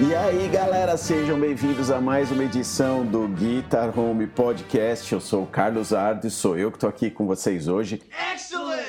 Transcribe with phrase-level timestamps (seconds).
[0.00, 5.12] E aí, galera, sejam bem-vindos a mais uma edição do Guitar Home Podcast.
[5.12, 8.02] Eu sou o Carlos Ardes, sou eu que estou aqui com vocês hoje.
[8.34, 8.82] Excellent!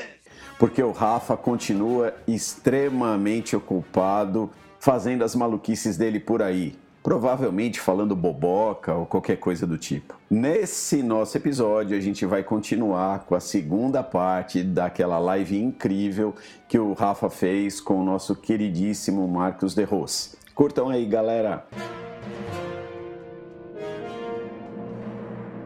[0.57, 4.49] Porque o Rafa continua extremamente ocupado
[4.79, 6.75] fazendo as maluquices dele por aí.
[7.03, 10.15] Provavelmente falando boboca ou qualquer coisa do tipo.
[10.27, 16.33] Nesse nosso episódio, a gente vai continuar com a segunda parte daquela live incrível
[16.67, 20.35] que o Rafa fez com o nosso queridíssimo Marcos de Ros.
[20.55, 21.65] Curtam aí, galera.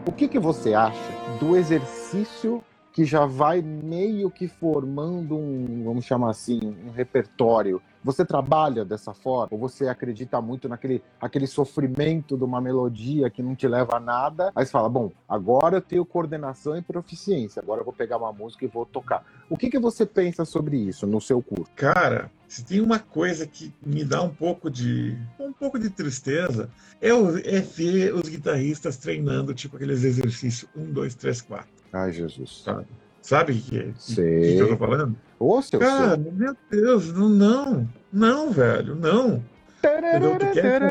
[0.03, 0.97] O que, que você acha
[1.39, 8.25] do exercício que já vai meio que formando um, vamos chamar assim, um repertório você
[8.25, 9.49] trabalha dessa forma?
[9.51, 13.99] Ou você acredita muito naquele aquele sofrimento de uma melodia que não te leva a
[13.99, 14.51] nada?
[14.55, 18.31] Aí você fala, bom, agora eu tenho coordenação e proficiência, agora eu vou pegar uma
[18.31, 19.23] música e vou tocar.
[19.49, 21.71] O que, que você pensa sobre isso no seu curso?
[21.75, 26.69] Cara, se tem uma coisa que me dá um pouco de um pouco de tristeza,
[27.01, 31.67] é, o, é ver os guitarristas treinando, tipo aqueles exercícios 1, 2, 3, 4.
[31.91, 32.61] Ai, Jesus.
[32.63, 32.85] Sabe?
[33.29, 33.93] Sabe o que, é?
[33.93, 35.15] Que, que eu tô falando?
[35.39, 36.31] Ô, seu Cara, seu.
[36.31, 39.43] meu Deus, não, não, não, velho, não.
[39.77, 40.39] Entendeu?
[40.39, 40.81] Tu quer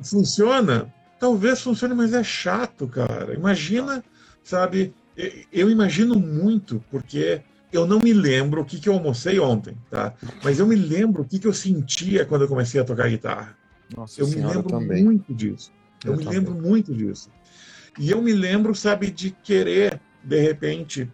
[0.00, 0.94] Funciona?
[1.18, 3.34] Talvez funcione, mas é chato, cara.
[3.34, 4.04] Imagina,
[4.44, 4.94] sabe?
[5.52, 7.42] Eu imagino muito, porque
[7.72, 10.14] eu não me lembro o que, que eu almocei ontem, tá?
[10.44, 13.58] Mas eu me lembro o que, que eu sentia quando eu comecei a tocar guitarra.
[13.96, 15.02] Nossa Eu me lembro também.
[15.02, 15.72] muito disso.
[16.04, 16.38] Eu, Eu me também.
[16.38, 17.28] lembro muito disso.
[17.98, 21.10] E eu me lembro, sabe, de querer, de repente,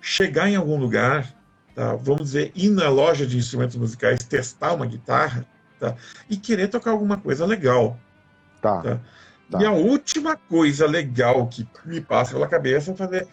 [0.00, 1.32] chegar em algum lugar,
[1.74, 1.94] tá?
[1.94, 5.46] vamos dizer, ir na loja de instrumentos musicais, testar uma guitarra,
[5.78, 5.94] tá?
[6.28, 7.98] E querer tocar alguma coisa legal.
[8.60, 8.82] Tá.
[8.82, 9.00] Tá.
[9.50, 9.60] Tá.
[9.60, 13.28] E a última coisa legal que me passa pela cabeça é fazer.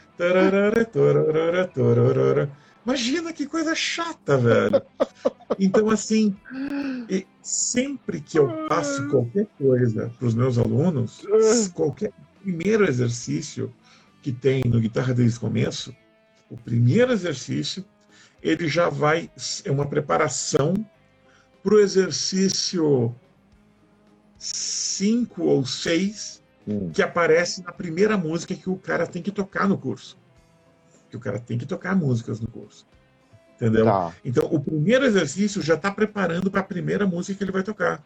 [2.85, 4.81] Imagina que coisa chata, velho.
[5.57, 6.35] Então, assim,
[7.09, 11.25] e sempre que eu passo qualquer coisa para os meus alunos,
[11.73, 12.11] qualquer
[12.41, 13.73] primeiro exercício
[14.21, 15.95] que tem no Guitarra Desde o Começo,
[16.49, 17.85] o primeiro exercício,
[18.41, 19.29] ele já vai,
[19.63, 20.73] é uma preparação
[21.63, 23.15] para o exercício
[24.37, 26.39] 5 ou 6,
[26.69, 26.91] Hum.
[26.93, 30.15] que aparece na primeira música que o cara tem que tocar no curso.
[31.09, 32.85] Que o cara tem que tocar músicas no curso.
[33.55, 33.85] Entendeu?
[33.85, 34.13] Tá.
[34.23, 38.03] Então, o primeiro exercício já está preparando para a primeira música que ele vai tocar.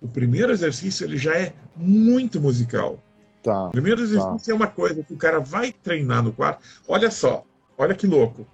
[0.00, 3.02] O primeiro exercício ele já é muito musical.
[3.46, 3.68] Tá.
[3.68, 6.66] Primeiro exercício é uma coisa que o cara vai treinar no quarto.
[6.88, 7.44] Olha só,
[7.78, 8.44] olha que louco.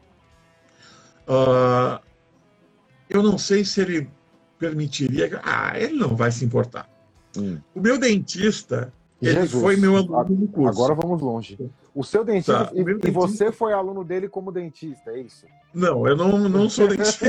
[1.27, 1.99] Ah,
[3.09, 4.11] eu não sei se ele
[4.59, 5.41] permitiria.
[5.43, 6.87] Ah, ele não vai se importar.
[7.39, 7.59] Hum.
[7.75, 8.93] O meu dentista,
[9.27, 9.63] ele Jesus.
[9.63, 10.69] foi meu aluno no curso.
[10.83, 11.59] Agora vamos longe.
[11.95, 12.67] O seu dentista.
[12.67, 15.47] Tá, e, meu e dentista- você foi aluno dele como dentista, é isso?
[15.75, 17.27] Não, eu não, não sou dentista.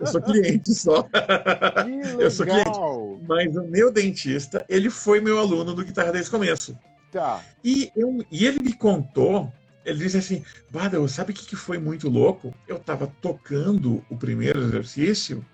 [0.00, 1.02] eu sou cliente só.
[1.04, 2.68] Que Eu sou cliente.
[2.68, 3.18] legal!
[3.28, 6.76] Mas o meu dentista, ele foi meu aluno do Guitarra desde o começo.
[7.12, 7.40] Tá.
[7.64, 9.52] E, eu, e ele me contou,
[9.84, 12.54] ele disse assim, Badal, sabe o que, que foi muito louco?
[12.68, 15.44] Eu estava tocando o primeiro exercício,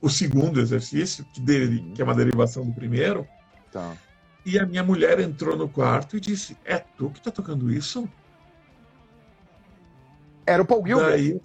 [0.00, 3.26] o segundo exercício, que, dele, que é uma derivação do primeiro,
[3.72, 3.92] Tá.
[4.44, 8.08] E a minha mulher entrou no quarto e disse, é tu que tá tocando isso?
[10.46, 11.10] Era o Paul Gilbert.
[11.10, 11.40] Daí,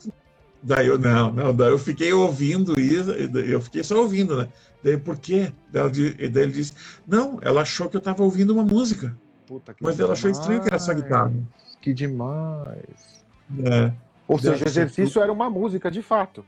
[0.62, 4.50] daí eu, não, não, daí eu fiquei ouvindo isso, daí eu fiquei só ouvindo, né?
[4.84, 5.54] Daí por quê?
[5.72, 6.74] Daí, daí ele disse,
[7.08, 10.62] não, ela achou que eu estava ouvindo uma música, Puta, que mas ela achou estranho
[10.62, 11.34] que era só guitarra.
[11.82, 13.26] Que demais.
[13.64, 13.92] É.
[14.28, 16.46] Ou Deve seja, o ser exercício era uma música, de fato.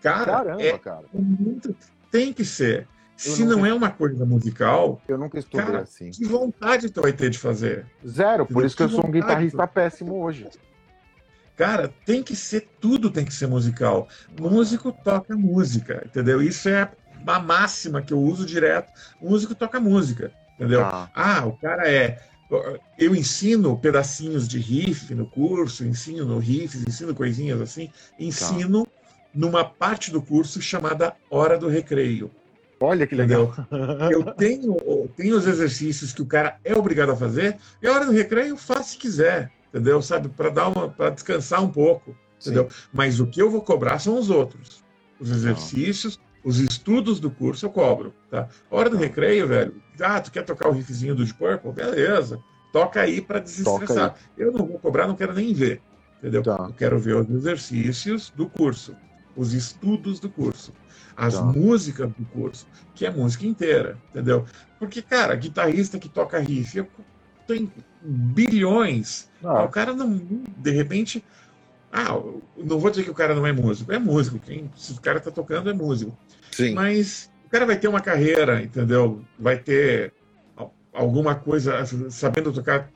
[0.00, 1.06] Cara, Caramba, é cara.
[1.12, 1.74] muito.
[2.08, 2.86] Tem que ser.
[3.24, 6.10] Eu Se não não é uma coisa musical, Eu nunca estudei Cara, assim.
[6.10, 7.84] que vontade tu vai ter de fazer?
[8.06, 8.66] Zero, por entendeu?
[8.66, 10.46] isso que eu Que sou um guitarrista péssimo hoje.
[11.56, 14.06] Cara, tem que ser, tudo tem que ser musical.
[14.38, 16.40] Músico toca música, entendeu?
[16.40, 16.88] Isso é
[17.20, 18.92] uma máxima que eu uso direto.
[19.20, 20.80] Músico toca música, entendeu?
[20.82, 21.10] Tá.
[21.12, 22.20] Ah, o cara é.
[22.96, 27.90] Eu ensino pedacinhos de riff no curso, ensino no riffs, ensino coisinhas assim.
[28.18, 28.86] Ensino
[29.34, 32.30] numa parte do curso chamada Hora do Recreio.
[32.80, 33.54] Olha que legal.
[33.70, 34.10] Entendeu?
[34.10, 37.92] Eu tenho, eu tenho os exercícios que o cara é obrigado a fazer, e a
[37.92, 40.00] hora do recreio faz se quiser, entendeu?
[40.00, 42.68] Sabe, para dar uma, para descansar um pouco, entendeu?
[42.92, 44.84] Mas o que eu vou cobrar são os outros.
[45.18, 48.48] Os exercícios, os estudos do curso eu cobro, tá?
[48.70, 51.72] A hora do recreio, velho, ah, tu quer tocar o riffzinho do Deep Purple?
[51.72, 52.38] Beleza.
[52.72, 54.14] Toca aí para desestressar.
[54.36, 55.80] Eu não vou cobrar, não quero nem ver,
[56.18, 56.42] entendeu?
[56.42, 56.66] Tá.
[56.68, 58.94] Eu quero ver os exercícios do curso,
[59.38, 60.72] os estudos do curso,
[61.16, 61.42] as Tá.
[61.42, 64.44] músicas do curso, que é música inteira, entendeu?
[64.78, 66.84] Porque, cara, guitarrista que toca riff,
[67.46, 69.30] tem bilhões.
[69.42, 70.20] Ah, O cara não,
[70.58, 71.24] de repente,
[71.90, 72.12] Ah,
[72.54, 73.90] não vou dizer que o cara não é músico.
[73.90, 74.38] É músico.
[74.38, 76.14] Quem, se o cara está tocando, é músico.
[76.52, 76.74] Sim.
[76.74, 79.24] Mas o cara vai ter uma carreira, entendeu?
[79.38, 80.12] Vai ter
[80.92, 82.90] alguma coisa sabendo tocar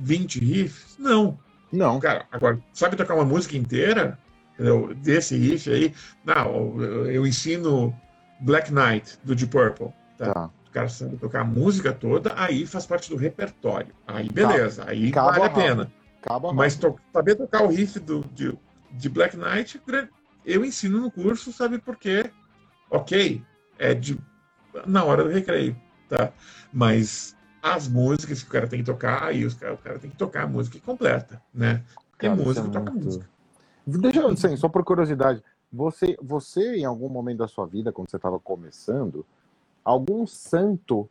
[0.00, 0.96] 20 riffs?
[0.96, 1.36] Não.
[1.72, 1.98] Não.
[1.98, 4.16] Cara, agora, sabe tocar uma música inteira?
[4.58, 4.92] Entendeu?
[4.94, 5.94] Desse riff aí?
[6.24, 7.94] Não, eu ensino
[8.40, 9.92] Black Knight, do Deep Purple.
[10.16, 10.32] Tá?
[10.34, 10.50] Tá.
[10.66, 13.94] O cara sabe tocar a música toda, aí faz parte do repertório.
[14.06, 15.92] Aí beleza, aí Cabo vale a pena.
[16.20, 18.56] Acaba Mas to- saber tocar o riff do, de,
[18.92, 19.80] de Black Knight,
[20.44, 22.30] eu ensino no curso, sabe por quê?
[22.90, 23.42] Ok,
[23.78, 24.18] é de,
[24.86, 25.76] na hora do recreio,
[26.08, 26.32] tá?
[26.72, 30.10] Mas as músicas que o cara tem que tocar, aí os cara, o cara tem
[30.10, 31.82] que tocar a música completa, né?
[32.10, 33.28] Porque Cara, isso música é toca muito- música.
[33.90, 35.42] Deixa eu, assim, só por curiosidade,
[35.72, 39.24] você, você em algum momento da sua vida, quando você estava começando,
[39.82, 41.08] algum santo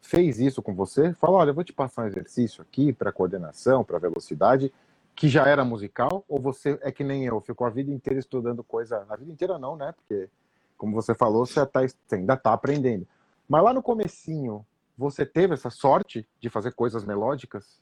[0.00, 1.14] fez isso com você?
[1.14, 4.72] Falou, olha, eu vou te passar um exercício aqui para coordenação, para velocidade,
[5.14, 6.24] que já era musical?
[6.28, 9.56] Ou você é que nem eu, ficou a vida inteira estudando coisa, a vida inteira
[9.56, 9.92] não, né?
[9.92, 10.28] Porque,
[10.76, 13.06] como você falou, você, tá, você ainda está aprendendo.
[13.48, 14.66] Mas lá no comecinho,
[14.98, 17.80] você teve essa sorte de fazer coisas melódicas?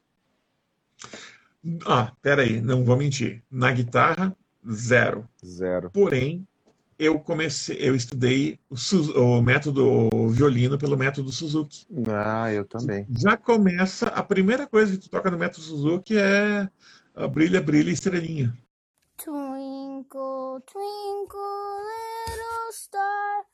[1.87, 3.43] Ah, peraí, não vou mentir.
[3.51, 4.35] Na guitarra,
[4.71, 5.29] zero.
[5.45, 5.91] Zero.
[5.91, 6.47] Porém,
[6.99, 8.77] eu comecei, eu estudei o,
[9.21, 11.87] o método o violino pelo método Suzuki.
[12.09, 13.07] Ah, eu também.
[13.11, 16.69] Já começa, a primeira coisa que tu toca no método Suzuki é
[17.15, 18.55] a brilha, brilha, estrelinha.
[19.17, 21.85] Twinkle, twinkle,
[22.27, 23.45] little star,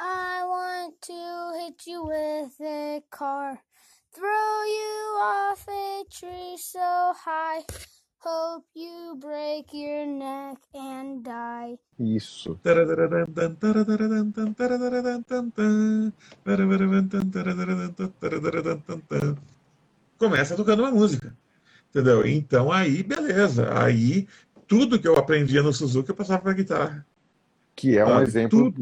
[0.00, 1.12] I want to
[1.58, 3.58] hit you with a car.
[4.16, 7.62] Throw you off a tree so high.
[8.24, 11.78] Hope you break your neck and die.
[12.00, 12.58] Isso.
[20.18, 21.36] Começa tocando uma música.
[21.90, 22.26] Entendeu?
[22.26, 23.68] Então aí, beleza.
[23.78, 24.26] Aí
[24.66, 27.06] tudo que eu aprendia no Suzuki eu passava para guitarra.
[27.74, 28.72] Que é um Ah, exemplo.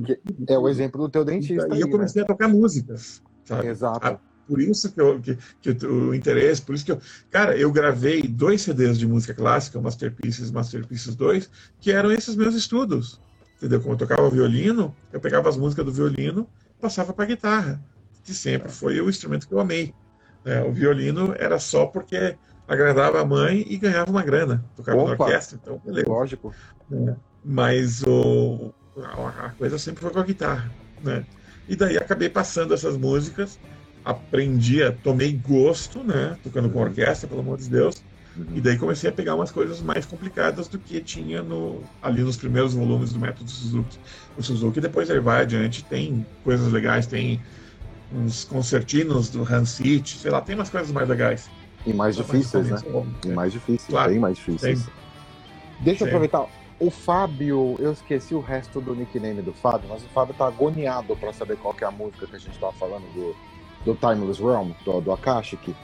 [0.48, 1.66] é o exemplo do teu dentista.
[1.70, 3.20] E aí, eu comecei a tocar músicas.
[3.20, 3.30] né?
[3.44, 3.66] Sabe?
[3.66, 4.06] Exato.
[4.06, 7.00] Ah, Por isso que, eu, que, que o interesse, por isso que eu.
[7.30, 11.50] Cara, eu gravei dois CDs de música clássica, Masterpieces Masterpieces 2,
[11.80, 13.20] que eram esses meus estudos.
[13.56, 13.80] Entendeu?
[13.80, 16.48] Como eu tocava violino, eu pegava as músicas do violino
[16.84, 17.82] passava para guitarra,
[18.22, 19.94] que sempre foi o instrumento que eu amei.
[20.44, 22.36] É, o violino era só porque
[22.68, 24.62] agradava a mãe e ganhava uma grana.
[24.76, 25.24] Tocava na Opa!
[25.24, 26.08] orquestra, então beleza.
[26.08, 26.54] Lógico.
[27.42, 30.70] Mas o, a a coisa sempre foi com a guitarra,
[31.02, 31.24] né?
[31.66, 33.58] E daí acabei passando essas músicas,
[34.04, 36.36] aprendia, tomei gosto, né?
[36.42, 38.02] Tocando com orquestra, pelo amor de Deus.
[38.52, 42.36] E daí comecei a pegar umas coisas mais complicadas do que tinha no, ali nos
[42.36, 43.96] primeiros volumes do método Suzuki.
[44.36, 47.40] O Suzuki depois ele vai adiante, tem coisas legais, tem
[48.12, 51.48] uns concertinos do Hans Hit, sei lá, tem umas coisas mais legais.
[51.86, 52.78] E mais difíceis, né?
[53.24, 53.34] E né?
[53.34, 54.10] mais difíceis, Claro.
[54.10, 54.84] bem mais difíceis.
[54.84, 54.94] Tem.
[55.80, 56.46] Deixa eu aproveitar.
[56.80, 61.14] O Fábio, eu esqueci o resto do nickname do Fábio, mas o Fábio tá agoniado
[61.16, 63.34] pra saber qual que é a música que a gente tava falando do,
[63.84, 65.74] do Timeless Realm, do, do Akashic.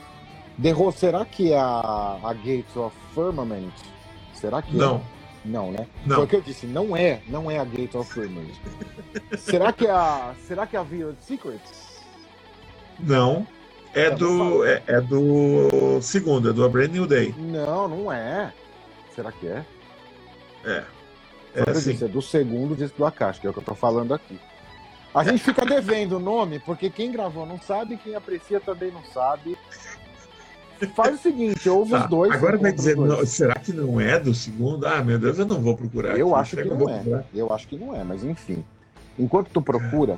[0.57, 3.73] Derro, será que é a, a Gates of Firmament?
[4.35, 5.01] Será que Não, é?
[5.45, 5.87] Não, né?
[6.05, 6.17] Não.
[6.17, 8.55] Foi o que eu disse, não é, não é a Gates of Firmament.
[9.39, 11.91] será que é a, será que é a Veiled Secrets?
[12.99, 13.47] não.
[13.93, 17.35] É Tá, do, é, é do segundo, é do A Brand New Day.
[17.37, 18.53] Não, não é.
[19.15, 19.65] Será que é?
[20.65, 20.85] É.
[21.55, 21.93] É assim.
[21.93, 24.39] disse, é do segundo disco do Akashi, que é o que eu tô falando aqui.
[25.15, 29.03] A gente fica devendo o nome, porque quem gravou não sabe, quem aprecia também não
[29.05, 29.57] sabe.
[30.95, 32.33] Faz o seguinte, ouve Tá, os dois.
[32.33, 34.87] Agora vai dizer, não, será que não é do segundo?
[34.87, 36.17] Ah, meu Deus, eu não vou procurar.
[36.19, 36.41] Eu aqui.
[36.43, 36.95] acho que eu não é.
[36.95, 37.25] procurar?
[37.35, 38.65] Eu acho que não é, mas enfim.
[39.19, 40.17] Enquanto tu procura,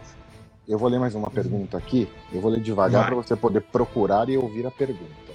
[0.68, 2.08] eu vou ler mais uma pergunta aqui.
[2.32, 5.32] Eu vou ler devagar para você poder procurar e ouvir a pergunta.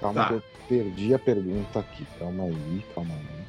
[0.00, 0.28] Calma Tá.
[0.28, 2.06] que eu perdi a pergunta aqui.
[2.20, 3.47] Calma aí, calma aí.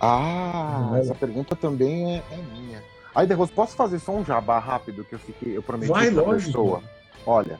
[0.00, 2.82] Ah, essa pergunta também é, é minha.
[3.14, 6.22] Aí, Derros, posso fazer só um jabá rápido que eu fiquei, eu prometi Vai, pra
[6.22, 6.46] lógico.
[6.52, 6.82] pessoa.
[7.26, 7.58] Olha,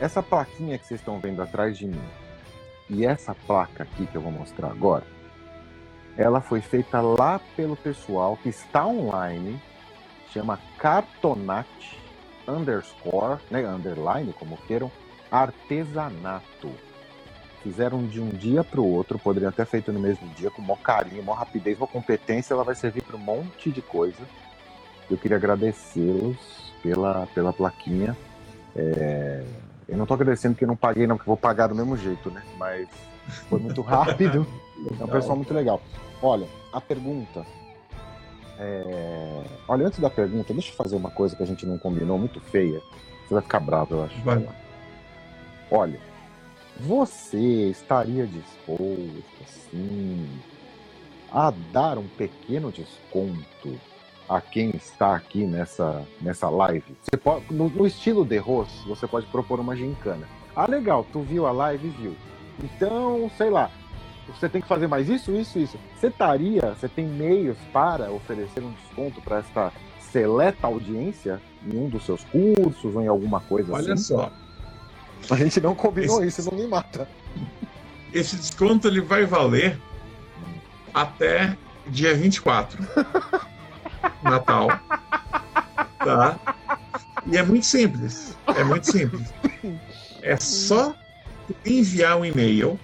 [0.00, 2.00] essa plaquinha que vocês estão vendo atrás de mim
[2.88, 5.04] e essa placa aqui que eu vou mostrar agora,
[6.16, 9.60] ela foi feita lá pelo pessoal que está online,
[10.32, 11.66] chama Cartonat
[12.48, 14.90] underscore, né, underline, como queiram,
[15.30, 16.70] artesanato.
[17.66, 20.78] Fizeram de um dia para o outro, poderiam ter feito no mesmo dia, com maior
[20.78, 24.22] carinho, maior rapidez, maior competência, ela vai servir para um monte de coisa.
[25.10, 28.16] Eu queria agradecê-los pela, pela plaquinha.
[28.76, 29.42] É,
[29.88, 31.96] Eu não estou agradecendo porque eu não paguei, não, porque eu vou pagar do mesmo
[31.96, 32.40] jeito, né?
[32.56, 32.88] Mas
[33.48, 34.46] foi muito rápido.
[35.00, 35.82] É um pessoal muito legal.
[36.22, 37.44] Olha, a pergunta.
[38.60, 42.16] é, Olha, antes da pergunta, deixa eu fazer uma coisa que a gente não combinou,
[42.16, 42.80] muito feia.
[43.26, 44.22] Você vai ficar bravo, eu acho.
[44.22, 44.54] Vai lá.
[45.68, 45.98] Olha,
[46.80, 50.28] Você estaria disposto, assim,
[51.32, 53.80] a dar um pequeno desconto
[54.28, 56.84] a quem está aqui nessa, nessa live?
[57.02, 60.28] Você pode, no, no estilo de Ross, você pode propor uma gincana.
[60.54, 62.14] Ah, legal, tu viu a live viu.
[62.62, 63.70] Então, sei lá,
[64.28, 65.78] você tem que fazer mais isso, isso, isso.
[65.94, 71.88] Você estaria, você tem meios para oferecer um desconto para esta seleta audiência em um
[71.88, 74.14] dos seus cursos ou em alguma coisa Olha assim?
[74.14, 74.30] só,
[75.30, 77.06] A gente não combinou Esse- isso, não me mata.
[78.12, 79.78] esse desconto ele vai valer
[80.94, 81.56] até
[81.88, 82.78] dia 24.
[84.22, 84.68] Natal.
[85.98, 86.38] Tá?
[87.26, 88.36] E é muito simples.
[88.56, 89.28] É muito simples.
[90.22, 90.94] É só
[91.64, 92.78] enviar um e-mail,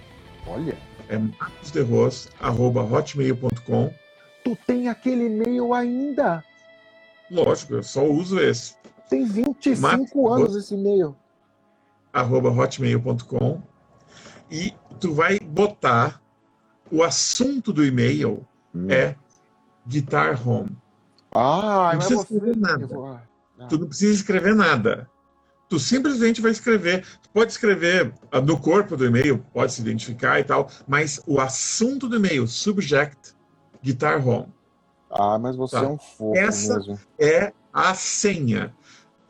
[0.45, 0.77] Olha,
[1.09, 3.93] é marcosderros.hotmail.com.
[4.43, 6.43] tu tem aquele e-mail ainda.
[7.31, 8.75] Lógico, eu só uso esse.
[9.09, 11.15] Tem 25 Marcos anos esse e-mail.
[12.13, 13.61] Arroba hotmail.com
[14.51, 16.21] e tu vai botar
[16.91, 18.45] o assunto do e-mail
[18.87, 19.15] é
[19.87, 20.77] Guitar Home.
[21.33, 22.87] Ah, Não precisa escrever nada.
[22.87, 23.21] vou- ah,
[23.67, 25.09] Tu não precisa escrever nada.
[25.69, 27.03] Tu simplesmente vai escrever.
[27.23, 31.39] Tu pode escrever ah, no corpo do e-mail, pode se identificar e tal, mas o
[31.39, 33.33] assunto do e-mail, subject,
[33.81, 34.53] Guitar Home,
[35.09, 35.83] Ah, mas você Tá.
[35.83, 36.99] é um fofo Essa- mesmo.
[37.19, 38.75] é a senha.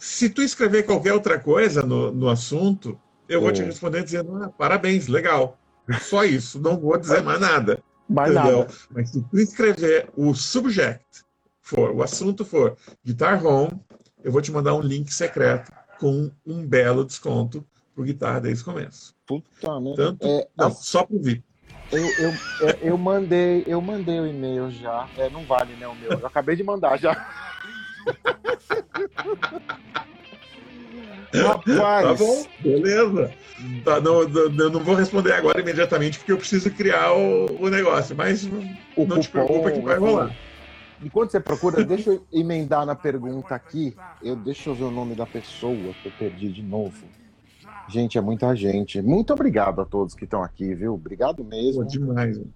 [0.04, 4.50] Se tu escrever qualquer outra coisa no, no assunto, eu vou te responder dizendo: ah,
[4.50, 5.58] parabéns, legal.
[6.02, 7.82] Só isso, não vou dizer mais nada.
[8.10, 8.60] Mais entendeu?
[8.60, 8.74] nada.
[8.92, 11.06] Mas se tu escrever o subject
[11.62, 13.72] for, o assunto for Guitar Home,
[14.22, 18.66] eu vou te mandar um link secreto com um belo desconto pro guitarra desde o
[18.66, 19.16] começo.
[19.26, 19.96] Puta merda.
[19.96, 21.46] Tanto, É, não, assim, só pro VIP.
[21.94, 25.08] eu, eu, é, eu mandei, eu mandei o e-mail já.
[25.18, 26.12] É, não vale, né, o meu.
[26.12, 27.53] Eu acabei de mandar já.
[31.34, 32.08] Rapaz.
[32.08, 33.32] Tá bom, beleza.
[33.84, 37.70] Tá, não, não, eu não vou responder agora imediatamente porque eu preciso criar o, o
[37.70, 38.46] negócio, mas
[38.96, 40.36] O não te preocupa que vai rolar.
[41.02, 43.96] Enquanto você procura, deixa eu emendar na pergunta aqui.
[44.22, 47.06] Eu, deixa eu ver o nome da pessoa que eu perdi de novo.
[47.90, 49.02] Gente, é muita gente.
[49.02, 50.94] Muito obrigado a todos que estão aqui, viu?
[50.94, 51.84] Obrigado mesmo.
[51.84, 52.38] Pô, demais.
[52.38, 52.54] mano.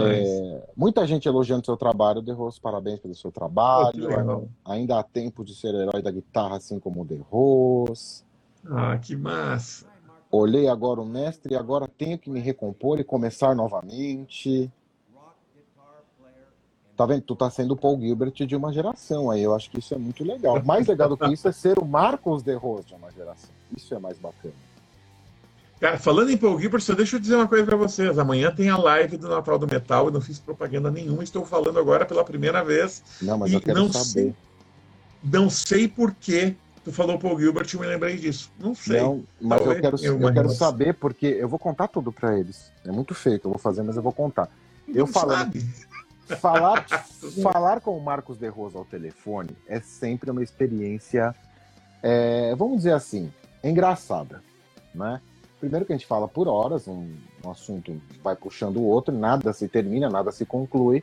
[0.00, 2.60] É, muita gente elogiando seu trabalho, De Rose.
[2.60, 4.08] Parabéns pelo seu trabalho.
[4.08, 4.48] legal.
[4.64, 8.22] Ainda há tempo de ser herói da guitarra, assim como o De Rose.
[8.66, 9.86] Ah, que massa.
[10.30, 14.70] Olhei agora o mestre e agora tenho que me recompor e começar novamente.
[16.96, 17.22] Tá vendo?
[17.22, 19.42] Tu tá sendo o Paul Gilbert de uma geração aí.
[19.42, 20.62] Eu acho que isso é muito legal.
[20.64, 23.50] Mais legal do que isso é ser o Marcos de Rose de uma geração.
[23.76, 24.54] Isso é mais bacana.
[25.84, 28.18] Cara, falando em Paul Gilbert, só deixa eu dizer uma coisa pra vocês.
[28.18, 30.06] Amanhã tem a live do Natal do Metal.
[30.06, 33.02] Eu não fiz propaganda nenhuma, estou falando agora pela primeira vez.
[33.20, 34.06] Não, mas E eu quero não saber.
[34.06, 34.34] sei-
[35.22, 38.50] Não sei por que tu falou Paul Gilbert e eu me lembrei disso.
[38.58, 38.98] Não sei.
[38.98, 40.56] Não, mas eu Talvez quero, tenha eu quero relação.
[40.56, 42.72] saber porque eu vou contar tudo pra eles.
[42.86, 44.48] É muito feio que eu vou fazer, mas eu vou contar.
[44.88, 45.52] Eu falando,
[46.40, 46.86] falar,
[47.42, 51.34] falar com o Marcos de Rosa ao telefone é sempre uma experiência,
[52.02, 53.30] é, vamos dizer assim,
[53.62, 54.42] engraçada,
[54.94, 55.20] né?
[55.64, 57.10] Primeiro que a gente fala por horas, um,
[57.42, 61.02] um assunto vai puxando o outro, nada se termina, nada se conclui,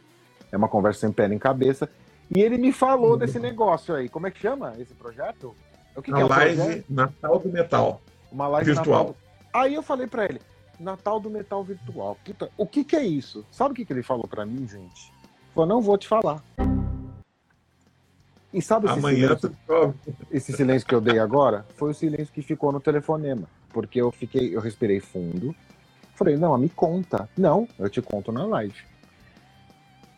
[0.52, 1.90] é uma conversa sem pé nem cabeça.
[2.34, 4.08] E ele me falou desse negócio aí.
[4.08, 5.56] Como é que chama esse projeto?
[5.96, 8.02] O que, que é live Natal do Metal.
[8.32, 9.16] Uma live Virtual.
[9.52, 10.40] Aí eu falei pra ele,
[10.80, 12.16] Natal do Metal Virtual.
[12.24, 13.44] Puta, o que que é isso?
[13.50, 15.12] Sabe o que que ele falou pra mim, gente?
[15.56, 16.44] Falou, não vou te falar.
[18.54, 19.96] E sabe esse, Amanhã silêncio,
[20.30, 21.66] esse silêncio que eu dei agora?
[21.76, 23.48] Foi o silêncio que ficou no telefonema.
[23.74, 25.56] Porque eu fiquei, eu respirei fundo.
[26.16, 27.28] Falei, não, me conta.
[27.38, 28.76] Não, eu te conto na live.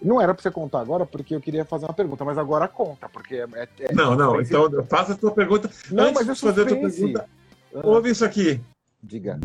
[0.01, 3.07] Não era pra você contar agora, porque eu queria fazer uma pergunta, mas agora conta,
[3.07, 3.47] porque é.
[3.53, 4.41] é- é- Não, não.
[4.41, 5.69] Então faça a tua pergunta.
[5.89, 7.25] Não, Antes mas de fazer a tua pergunta,
[7.73, 8.59] Ah, ouve isso aqui.
[9.01, 9.39] Diga.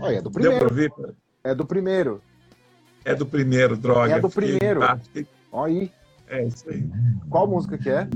[0.00, 0.68] Olha, é do Deu pra primeiro.
[0.68, 0.92] ouvir?
[1.42, 2.22] É do primeiro.
[3.04, 4.14] É do primeiro, droga.
[4.16, 4.80] É do primeiro.
[5.52, 5.92] Olha aí.
[6.28, 6.84] É isso aí.
[7.30, 8.08] Qual música que é?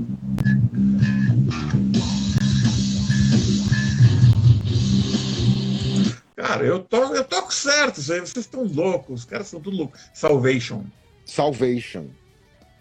[6.41, 9.77] Cara, eu, to, eu toco certo, isso aí, vocês estão loucos, os caras são tudo
[9.77, 10.01] loucos.
[10.13, 10.83] Salvation.
[11.25, 12.05] Salvation.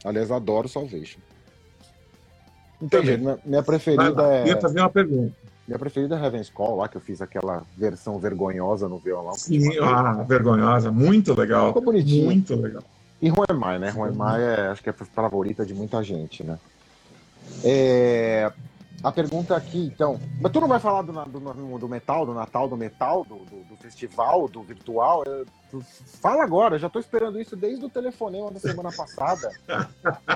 [0.04, 1.20] Aliás, adoro Salvation.
[2.88, 3.06] Também.
[3.06, 4.60] jeito, minha- minha preferida lá, eu ia é.
[4.60, 5.34] fazer uma pergunta.
[5.68, 9.34] Minha preferida é Heaven's Call, lá que eu fiz aquela versão vergonhosa no violão.
[9.34, 11.68] Sim, ah, vergonhosa, muito legal.
[11.68, 12.24] Ficou bonitinho.
[12.24, 12.82] Muito legal.
[13.22, 13.90] E Ruemai, né?
[13.90, 16.58] Ruemai é, acho que é a favorita de muita gente, né?
[17.62, 18.50] É,
[19.02, 20.20] A pergunta aqui, então.
[20.40, 23.64] Mas tu não vai falar do, do, do metal, do Natal, do metal, do, do,
[23.64, 25.24] do festival, do virtual?
[25.70, 25.82] Tu
[26.20, 29.50] Fala agora, já tô esperando isso desde o telefonema da semana passada.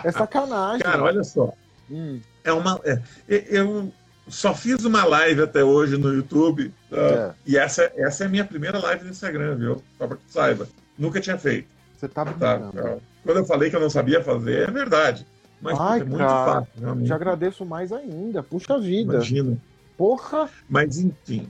[0.02, 0.80] É sacanagem.
[0.80, 1.52] Cara, olha só.
[1.90, 2.80] Hum, É uma.
[2.84, 3.92] é, eu,
[4.28, 6.72] só fiz uma live até hoje no YouTube.
[6.88, 6.96] tá?
[6.96, 7.34] É.
[7.46, 9.82] E essa, essa é a minha primeira live no Instagram, viu?
[9.98, 10.66] Só pra que tu saiba.
[10.98, 11.68] Nunca tinha feito.
[11.98, 12.56] Você tá Tá?
[12.56, 13.02] brincando.
[13.22, 15.26] Quando eu falei que eu não sabia fazer, é verdade.
[15.64, 17.06] Mas Ai, é muito cara, fácil, realmente.
[17.06, 18.42] Te agradeço mais ainda.
[18.42, 19.14] Puxa vida.
[19.14, 19.58] Imagina.
[19.96, 20.48] Porra.
[20.68, 21.48] Mas, enfim.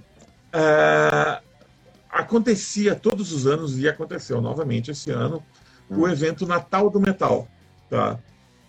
[0.53, 1.43] ah,
[2.09, 5.43] acontecia todos os anos e aconteceu novamente esse ano
[5.91, 6.01] Hum.
[6.01, 7.49] o evento Natal do Metal,
[7.91, 8.19] tá?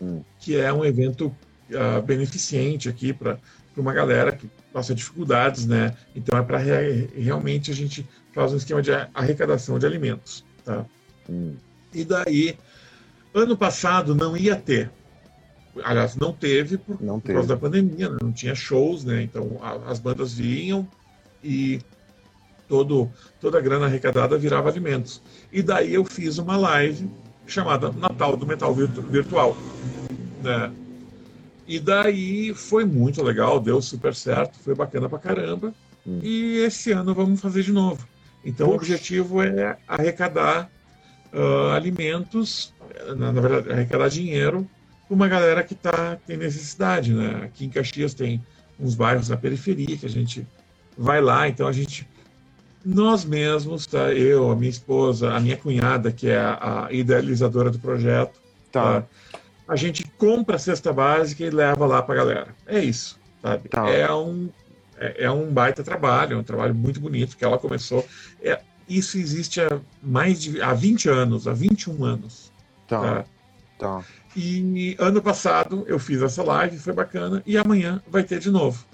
[0.02, 0.22] Hum.
[0.40, 1.34] que é um evento
[1.74, 3.40] ah, beneficente aqui para
[3.78, 5.96] uma galera que passa dificuldades, né?
[6.16, 10.86] Então é para realmente a gente faz um esquema de arrecadação de alimentos, tá?
[11.30, 11.56] Hum.
[11.94, 12.58] E daí,
[13.34, 14.92] ano passado não ia ter.
[15.84, 17.54] Aliás, não teve por, Não por causa teve.
[17.54, 18.18] da pandemia, né?
[18.22, 19.22] não tinha shows, né?
[19.24, 20.88] Então a- as bandas vinham
[21.44, 21.82] e
[22.68, 25.22] todo, toda a grana arrecadada virava alimentos.
[25.52, 27.10] E daí eu fiz uma live
[27.46, 29.56] chamada Natal do Metal Virtu- Virtual.
[30.42, 30.72] Né?
[31.68, 35.74] E daí foi muito legal, deu super certo, foi bacana pra caramba.
[36.08, 36.20] Hum.
[36.24, 38.08] E esse ano vamos fazer de novo.
[38.44, 38.94] Então o Puxa.
[38.94, 40.70] objetivo é arrecadar
[41.34, 42.74] ah, alimentos,
[43.18, 44.68] na, na verdade, arrecadar dinheiro
[45.08, 47.14] para uma galera que tá, tem necessidade.
[47.14, 47.44] Né?
[47.46, 48.44] Aqui em Caxias tem
[48.80, 50.46] uns bairros na periferia que a gente
[50.98, 52.08] vai lá, então a gente.
[52.84, 54.14] Nós mesmos, tá?
[54.14, 58.40] eu, a minha esposa, a minha cunhada, que é a, a idealizadora do projeto,
[58.72, 59.02] Tá.
[59.02, 59.08] tá?
[59.68, 62.48] a gente compra a cesta básica e leva lá para a galera.
[62.68, 63.70] É isso, sabe?
[63.70, 63.90] Tá.
[63.90, 64.50] É, um,
[64.98, 68.06] é, é um baita trabalho, é um trabalho muito bonito que ela começou.
[68.42, 72.52] É, isso existe há mais de há 20 anos, há 21 anos.
[72.88, 73.02] Tá.
[73.02, 73.26] Tá?
[73.80, 74.04] Tá.
[74.36, 78.86] E ano passado eu fiz essa live, foi bacana, e amanhã vai ter de novo.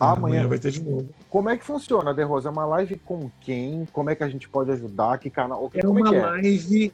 [0.00, 0.48] Amanhã.
[0.48, 1.08] vai ter de novo.
[1.30, 2.48] Como é que funciona, De Rosa?
[2.48, 3.86] É uma live com quem?
[3.92, 5.18] Como é que a gente pode ajudar?
[5.18, 5.70] Que canal?
[5.72, 6.22] É Como uma é é?
[6.22, 6.92] live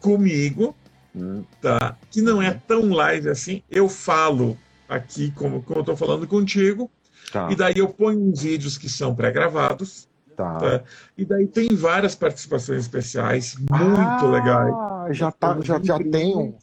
[0.00, 0.74] comigo,
[1.14, 1.96] Hum, tá?
[2.10, 3.62] Que não é tão live assim.
[3.70, 4.56] Eu falo
[4.88, 6.90] aqui como, como eu tô falando contigo,
[7.30, 7.50] tá.
[7.50, 10.08] e daí eu ponho uns vídeos que são pré-gravados,
[10.42, 10.58] Tá.
[10.78, 10.84] tá?
[11.16, 13.72] E daí tem várias participações especiais muito
[14.26, 15.16] Ah, legais.
[15.16, 16.54] Já, tá, já, já tem um,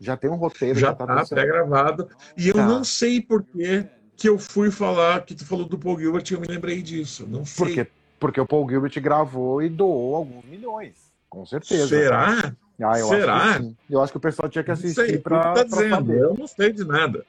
[0.00, 0.78] já tem um roteiro.
[0.78, 1.34] já tá tá certo.
[1.40, 2.08] pré-gravado.
[2.36, 2.66] E eu Tá.
[2.66, 6.34] não sei por que que eu fui falar que tu falou do Paul Gilbert e
[6.34, 7.26] eu me lembrei disso.
[7.28, 7.64] Não sei.
[7.66, 7.86] Porque,
[8.20, 10.94] porque o Paul Gilbert gravou e doou alguns milhões.
[11.28, 11.88] Com certeza.
[11.88, 12.54] Será?
[12.84, 13.34] Ah, eu Será?
[13.36, 16.18] Acho que eu acho que o pessoal tinha que assistir tu tá dizendo, saber.
[16.20, 17.24] eu não sei de nada.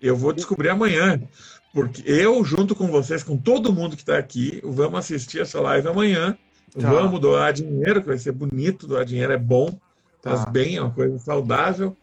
[0.00, 1.20] Eu vou descobrir amanhã.
[1.72, 5.88] Porque eu, junto com vocês, com todo mundo que está aqui, vamos assistir essa live
[5.88, 6.36] amanhã.
[6.78, 6.90] Tá.
[6.90, 9.78] Vamos doar dinheiro, que vai ser bonito, doar dinheiro é bom,
[10.22, 10.50] faz Tá.
[10.50, 11.96] bem, é uma coisa saudável.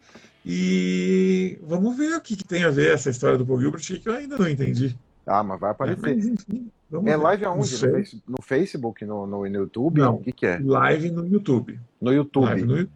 [0.44, 4.08] E vamos ver o que, que tem a ver essa história do Paul Gilbert, que
[4.08, 4.96] eu ainda não entendi.
[5.26, 6.16] Ah, mas vai aparecer.
[6.16, 7.22] Mas, enfim, vamos É ver.
[7.22, 7.72] live aonde?
[7.72, 10.00] No, Face- no Facebook, no, no, no YouTube?
[10.00, 10.16] Não.
[10.16, 10.58] O que, que é?
[10.58, 11.78] Live no YouTube.
[12.00, 12.46] No YouTube.
[12.46, 12.88] Live no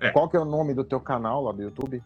[0.00, 0.10] é.
[0.10, 2.02] Qual que é o nome do teu canal lá do YouTube?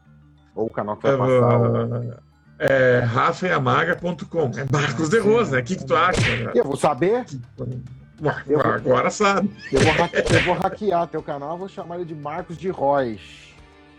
[0.55, 1.61] Ou o canal que vai passar?
[1.61, 4.51] o- Uh, é rafaamaga.com.
[4.57, 5.63] É Marcos de Rosa, né?
[5.63, 6.21] O que, que tu acha?
[6.55, 7.25] Eu vou saber.
[8.47, 9.51] Eu vou- Agora sabe.
[9.73, 9.93] Eu vou,
[10.39, 13.21] eu vou hackear teu canal, vou chamar ele de Marcos de Rois.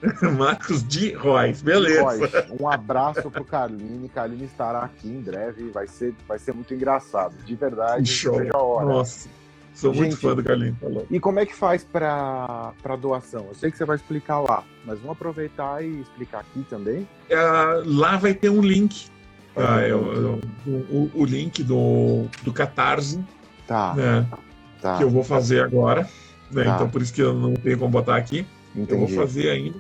[0.38, 2.02] Marcos de Royce, beleza.
[2.02, 2.22] Rois.
[2.60, 4.10] Um abraço pro Carline.
[4.10, 5.70] Carline estará aqui em breve.
[5.72, 7.34] Vai ser, vai ser muito engraçado.
[7.46, 8.06] De verdade.
[8.06, 8.42] Show.
[8.86, 9.30] Nossa,
[9.73, 10.77] sou muito Gente, fã do Carlinhos.
[10.79, 11.05] Falou.
[11.09, 13.45] E como é que faz para doação?
[13.49, 17.07] Eu sei que você vai explicar lá, mas vamos aproveitar e explicar aqui também.
[17.31, 19.07] Ah, lá vai ter um link.
[19.55, 19.88] Tá?
[19.88, 23.23] Eu- um eu- o, o link do, do Catarse,
[23.67, 24.25] Tá, né?
[24.81, 24.97] tá.
[24.97, 26.07] Que eu vou fazer agora.
[26.51, 26.63] né?
[26.65, 26.75] Tá.
[26.75, 28.45] Então por isso que eu não tenho como botar aqui.
[28.75, 29.15] Eu vou Entendi.
[29.15, 29.77] fazer ainda.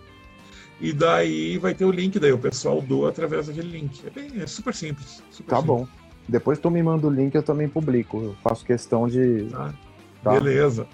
[0.81, 4.01] E daí vai ter o link, daí o pessoal doa através daquele link.
[4.05, 5.23] É, bem, é super simples.
[5.31, 5.87] super Tá simples, bom.
[6.27, 8.17] Depois tu me manda o link, eu também publico.
[8.21, 9.45] Eu faço questão de.
[9.51, 9.73] tá?
[10.23, 10.31] Tá.
[10.31, 10.87] Beleza.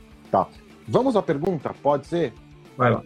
[0.87, 1.73] Vamos à pergunta?
[1.83, 2.33] Pode ser?
[2.75, 3.03] Vai lá.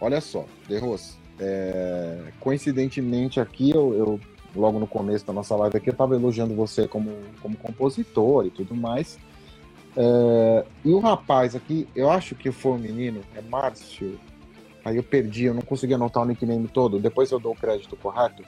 [0.00, 1.16] Olha só, Derros.
[1.38, 2.32] É...
[2.40, 4.20] Coincidentemente aqui, eu, eu,
[4.54, 8.50] logo no começo da nossa live aqui, eu estava elogiando você como, como compositor e
[8.50, 9.18] tudo mais.
[9.96, 14.18] É, E o rapaz aqui, eu acho que foi um menino, é Márcio.
[14.84, 17.96] Aí eu perdi, eu não consegui anotar o nickname todo, depois eu dou o crédito
[17.96, 18.42] correto.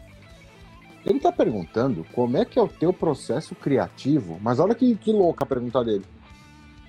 [1.06, 5.12] Ele está perguntando como é que é o teu processo criativo, mas olha que, que
[5.12, 6.04] louca a pergunta dele.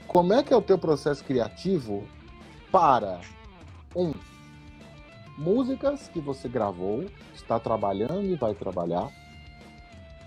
[0.07, 2.07] Como é que é o teu processo criativo
[2.71, 3.19] para
[3.95, 4.13] um
[5.37, 9.09] músicas que você gravou, está trabalhando e vai trabalhar.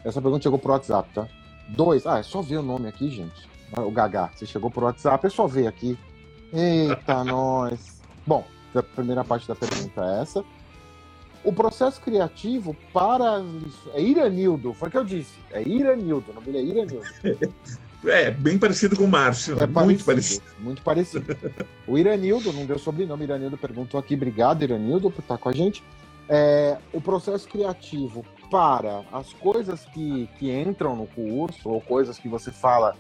[0.05, 1.29] Essa pergunta chegou pro WhatsApp, tá?
[1.69, 3.49] Dois, ah, é só ver o nome aqui, gente.
[3.73, 5.99] Ah, O Gagá, você chegou pro WhatsApp, é só ver aqui.
[6.53, 8.01] Eita, nós.
[8.27, 10.45] Bom, a primeira parte da pergunta é essa.
[11.45, 13.43] O processo criativo para.
[13.95, 15.39] É Iranildo, foi o que eu disse.
[15.51, 17.09] É Iranildo, o nome dele é Iranildo.
[18.11, 19.57] É, bem parecido com o Márcio.
[19.63, 20.45] É muito parecido.
[20.59, 21.37] Muito parecido.
[21.87, 24.15] O Iranildo, não deu sobrenome, Iranildo perguntou aqui.
[24.15, 25.83] Obrigado, Iranildo, por estar com a gente.
[26.29, 32.29] É, o processo criativo separa as coisas que, que entram no curso, ou coisas que
[32.29, 32.97] você fala,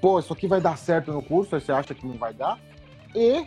[0.00, 2.58] pô, isso aqui vai dar certo no curso, aí você acha que não vai dar,
[3.14, 3.44] e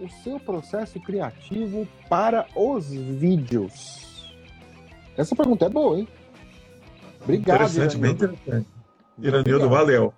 [0.00, 4.34] o seu processo criativo para os vídeos.
[5.16, 6.08] Essa pergunta é boa, hein?
[7.22, 7.56] Obrigado.
[7.56, 8.75] Interessante, bem interessante.
[9.18, 10.12] Iranildo, valeu.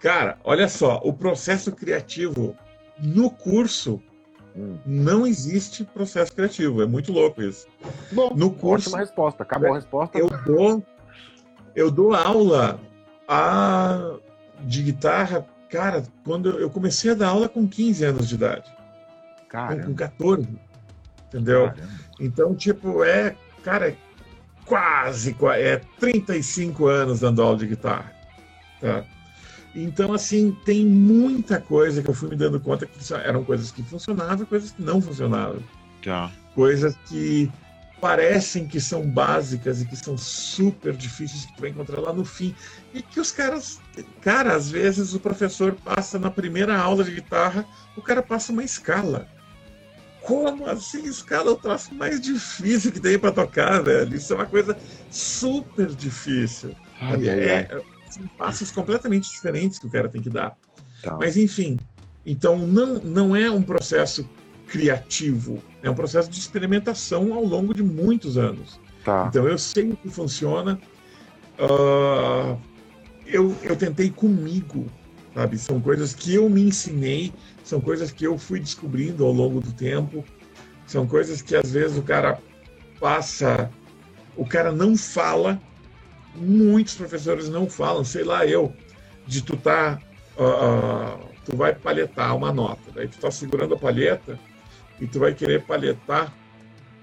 [0.00, 2.56] Cara, olha só, o processo criativo
[2.98, 4.02] no curso
[4.54, 4.78] hum.
[4.84, 6.82] não existe processo criativo.
[6.82, 7.66] É muito louco isso.
[8.10, 9.42] Bom, no curso, ótima resposta.
[9.42, 10.18] Acabou a resposta.
[10.18, 10.84] Eu dou,
[11.74, 12.80] eu dou aula
[13.28, 14.16] a,
[14.60, 18.70] de guitarra, cara, quando eu comecei a dar aula com 15 anos de idade.
[19.48, 19.84] Caramba.
[19.84, 20.48] Com 14.
[21.28, 21.66] Entendeu?
[21.66, 21.92] Caramba.
[22.20, 23.96] Então, tipo, é, cara,
[24.66, 28.12] quase, é 35 anos dando aula de guitarra.
[28.80, 29.04] Tá?
[29.74, 33.82] Então, assim, tem muita coisa que eu fui me dando conta que eram coisas que
[33.82, 35.62] funcionavam e coisas que não funcionavam.
[36.04, 36.30] Tá.
[36.54, 37.50] Coisas que
[38.00, 42.24] parecem que são básicas e que são super difíceis que tu vai encontrar lá no
[42.24, 42.54] fim.
[42.92, 43.80] E que os caras.
[44.20, 47.64] Cara, às vezes o professor passa na primeira aula de guitarra,
[47.96, 49.26] o cara passa uma escala.
[50.22, 51.04] Como assim?
[51.04, 54.14] Escala é o troço mais difícil que tem para tocar, velho.
[54.14, 54.76] Isso é uma coisa
[55.10, 56.74] super difícil.
[57.00, 60.56] Ai, é, ai, são passos completamente diferentes que o cara tem que dar.
[61.02, 61.16] Tá.
[61.18, 61.78] Mas, enfim,
[62.24, 64.28] então não, não é um processo
[64.68, 68.80] criativo, é um processo de experimentação ao longo de muitos anos.
[69.04, 69.26] Tá.
[69.28, 70.78] Então eu sei o que funciona.
[71.58, 72.58] Uh,
[73.26, 74.86] eu, eu tentei comigo,
[75.34, 75.58] sabe?
[75.58, 77.32] São coisas que eu me ensinei
[77.64, 80.24] são coisas que eu fui descobrindo ao longo do tempo,
[80.86, 82.38] são coisas que às vezes o cara
[83.00, 83.70] passa,
[84.36, 85.60] o cara não fala,
[86.34, 88.72] muitos professores não falam, sei lá eu,
[89.26, 89.98] de tu tá,
[90.36, 94.38] uh, tu vai palhetar uma nota, daí tu tá segurando a palheta
[95.00, 96.32] e tu vai querer palhetar,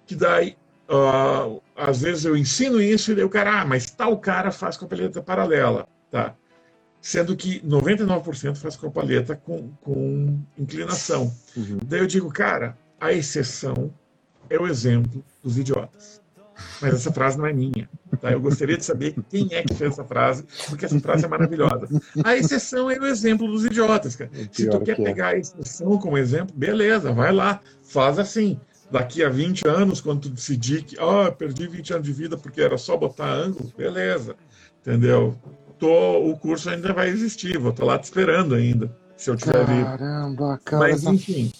[0.05, 0.55] que daí
[0.89, 4.75] Uh, às vezes eu ensino isso e daí o cara, ah, mas tal cara faz
[4.75, 6.34] com a palheta paralela, tá?
[6.99, 11.32] Sendo que 99% faz com a palheta com, com inclinação.
[11.55, 11.77] Uhum.
[11.86, 13.93] Daí eu digo, cara, a exceção
[14.49, 16.19] é o exemplo dos idiotas.
[16.82, 17.88] Mas essa frase não é minha.
[18.21, 18.32] Tá?
[18.32, 21.88] Eu gostaria de saber quem é que fez essa frase, porque essa frase é maravilhosa.
[22.23, 24.15] A exceção é o exemplo dos idiotas.
[24.15, 24.29] Cara.
[24.51, 25.03] Se tu quer é.
[25.03, 28.60] pegar a exceção como exemplo, beleza, vai lá, faz assim
[28.91, 32.38] daqui a 20 anos, quando tu decidir que, ó, oh, perdi 20 anos de vida
[32.38, 34.36] porque era só botar ângulo, beleza,
[34.82, 35.36] entendeu?
[35.77, 39.65] Tô, o curso ainda vai existir, vou estar lá te esperando ainda, se eu tiver
[39.65, 39.86] vivo.
[39.86, 40.84] Caramba, cara.
[40.84, 41.51] Mas, enfim.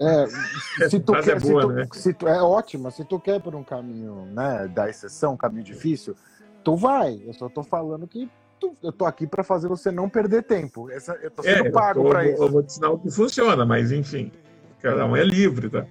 [0.00, 1.86] É, se tu quer, é, boa, se tu, né?
[1.92, 5.62] se tu, é ótima, se tu quer por um caminho, né, da exceção, um caminho
[5.62, 6.16] difícil,
[6.64, 7.22] tu vai.
[7.24, 8.28] Eu só tô falando que
[8.58, 10.90] tu, eu tô aqui para fazer você não perder tempo.
[10.90, 12.42] Essa, eu tô sendo é, pago para isso.
[12.42, 14.32] Eu vou te ensinar o que funciona, mas enfim,
[14.80, 15.86] cada um é livre, tá?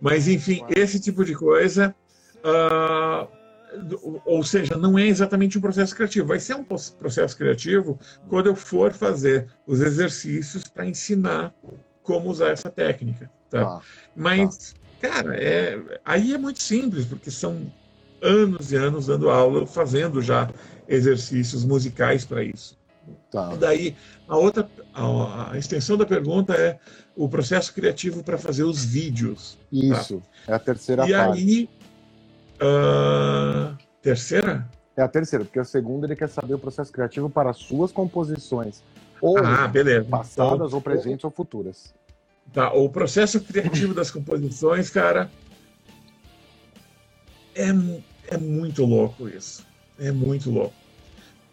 [0.00, 1.94] Mas, enfim, esse tipo de coisa.
[2.38, 3.28] Uh,
[4.24, 6.28] ou seja, não é exatamente um processo criativo.
[6.28, 7.98] Vai ser um processo criativo
[8.28, 11.54] quando eu for fazer os exercícios para ensinar
[12.08, 13.30] como usar essa técnica.
[13.50, 13.62] Tá?
[13.62, 13.80] Ah,
[14.16, 15.08] Mas, tá.
[15.10, 17.70] cara, é, aí é muito simples, porque são
[18.22, 20.48] anos e anos dando aula, fazendo já
[20.88, 22.78] exercícios musicais para isso.
[23.30, 23.54] Tá.
[23.56, 23.94] Daí,
[24.26, 26.78] a outra, a, a, extensão da pergunta é
[27.14, 29.58] o processo criativo para fazer os vídeos.
[29.60, 29.66] Tá?
[29.70, 30.52] Isso, tá?
[30.52, 31.38] é a terceira e parte.
[31.38, 31.68] E aí,
[32.62, 34.66] uh, terceira?
[34.96, 38.82] É a terceira, porque a segunda ele quer saber o processo criativo para suas composições.
[39.20, 40.08] Ou ah, beleza.
[40.08, 41.94] passadas, então, ou presentes, ou futuras.
[42.52, 45.30] Tá, o processo criativo das composições, cara,
[47.54, 47.68] é,
[48.28, 49.66] é muito louco isso.
[49.98, 50.74] É muito louco.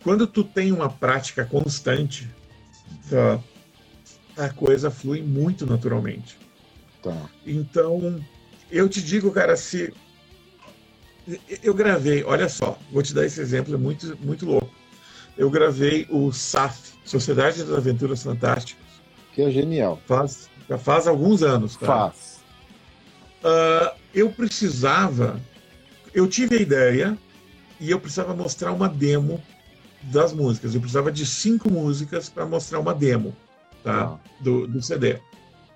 [0.04, 2.30] Quando tu tem uma prática constante,
[3.10, 3.40] tá?
[4.38, 6.38] a coisa flui muito naturalmente.
[7.02, 7.30] Tá.
[7.46, 8.24] Então,
[8.70, 9.92] eu te digo, cara, se
[11.64, 14.70] eu gravei, olha só, vou te dar esse exemplo, é muito, muito louco.
[15.38, 18.84] Eu gravei o SAF, Sociedade das Aventuras Fantásticas.
[19.34, 20.00] Que é genial.
[20.06, 22.12] Faz, já faz alguns anos, cara.
[22.12, 22.40] Faz.
[23.44, 25.40] Uh, eu precisava,
[26.14, 27.18] eu tive a ideia
[27.80, 29.44] e eu precisava mostrar uma demo
[30.04, 30.74] das músicas.
[30.74, 33.36] Eu precisava de cinco músicas para mostrar uma demo,
[33.84, 34.08] tá?
[34.08, 34.20] Tá.
[34.40, 35.20] Do, do CD.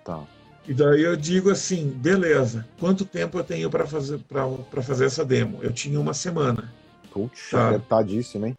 [0.06, 0.24] Tá.
[0.68, 5.26] E daí eu digo assim, beleza, quanto tempo eu tenho para fazer para fazer essa
[5.26, 5.60] demo?
[5.62, 6.72] Eu tinha uma semana.
[7.12, 7.70] Putz, Tá.
[7.70, 8.58] apertadíssimo, hein?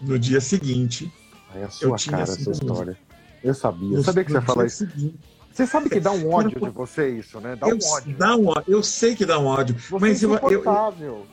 [0.00, 1.12] No dia seguinte,
[1.54, 2.98] Aí a sua tinha cara, essa história.
[3.42, 3.96] Eu sabia.
[3.96, 4.76] Eu sabia que você ia falar isso.
[4.78, 5.18] seguinte,
[5.52, 7.56] Você sabe que dá um ódio de você isso, né?
[7.56, 8.16] Dá eu, um ódio.
[8.16, 8.64] dá um ódio.
[8.68, 10.64] Eu sei que dá um ódio, Você mas é eu, eu,
[11.00, 11.26] eu.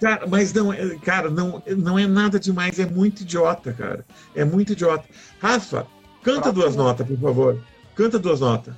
[0.00, 4.04] Cara, mas não, é- cara, não, não é nada demais, é muito idiota, cara.
[4.34, 5.04] É muito idiota.
[5.38, 5.86] Rafa,
[6.22, 7.62] canta Pra duas notas, por favor.
[7.94, 8.74] Canta duas notas.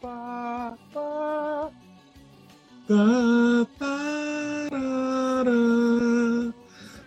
[0.00, 1.70] Pá, pá.
[2.88, 3.66] Tá,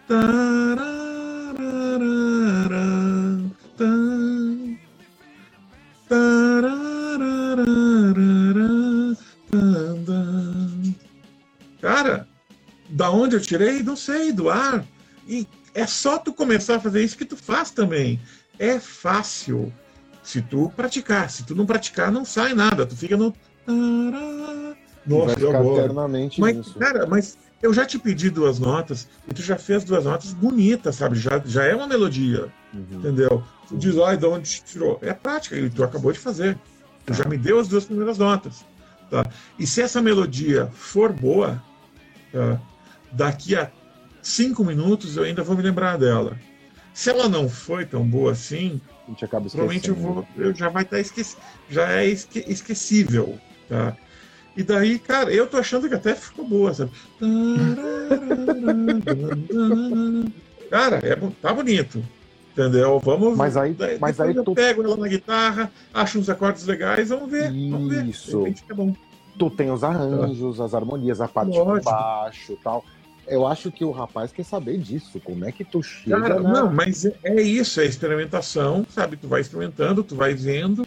[0.08, 0.83] tarará,
[11.82, 12.28] Cara,
[12.90, 13.84] da onde eu tirei?
[13.84, 14.86] Não sei, do ar.
[15.28, 18.22] E é só tu começar a fazer isso que tu faz também.
[18.58, 19.74] É fácil.
[20.24, 21.30] Se tu praticar.
[21.30, 22.86] Se tu não praticar, não sai nada.
[22.86, 23.34] Tu fica no.
[23.66, 23.76] vai
[25.06, 25.84] Nossa, deu ficar agora.
[25.84, 30.04] eternamente Mas, cara, mas eu já te pedi duas notas e tu já fez duas
[30.04, 31.16] notas bonitas, sabe?
[31.18, 32.86] Já, já é uma melodia, Uhum.
[33.00, 33.44] entendeu?
[33.70, 35.00] Tu diz, ai, de onde tirou?
[35.02, 36.60] É prática, e tu acabou de fazer.
[37.06, 38.66] Tu já me deu as duas primeiras notas.
[39.10, 39.26] Tá?
[39.58, 41.64] E se essa melodia for boa,
[42.34, 42.60] tá?
[43.14, 43.72] daqui a
[44.22, 46.38] cinco minutos eu ainda vou me lembrar dela.
[46.94, 48.82] Se ela não foi tão boa assim,
[49.52, 51.38] provavelmente eu vou, eu já vai estar esqueci,
[51.70, 53.96] já é esque- esquecível, tá?
[54.56, 56.92] E daí, cara, eu tô achando que até ficou boa, sabe?
[60.70, 62.04] Cara, é, tá bonito,
[62.52, 63.00] entendeu?
[63.00, 63.38] Vamos.
[63.38, 67.10] Mas aí- daí- mas aí eu tu- pego ela na guitarra, acho uns acordes legais,
[67.10, 68.06] vamos ver, vamos ver.
[68.06, 68.32] Isso.
[68.32, 68.94] De repente fica bom.
[69.38, 71.90] Tu tem os arranjos, as harmonias, a parte de Lógico.
[71.90, 72.86] baixo e tal.
[73.28, 75.20] Eu acho que o rapaz quer saber disso.
[75.24, 76.52] Como é que tu chega Cara, na...
[76.66, 79.16] não, mas é, é isso, é experimentação, sabe?
[79.18, 80.86] Tu vai experimentando, tu vai vendo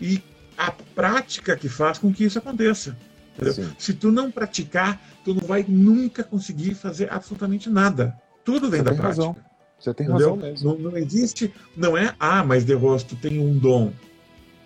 [0.00, 0.20] e
[0.56, 2.96] a prática que faz com que isso aconteça.
[3.78, 8.16] Se tu não praticar, tu não vai nunca conseguir fazer absolutamente nada.
[8.44, 9.08] Tudo vem Você da prática.
[9.08, 9.36] razão.
[9.78, 10.34] Você tem Entendeu?
[10.34, 10.72] razão mesmo.
[10.72, 13.92] Não, não existe, não é, ah, mas de rosto tem um dom.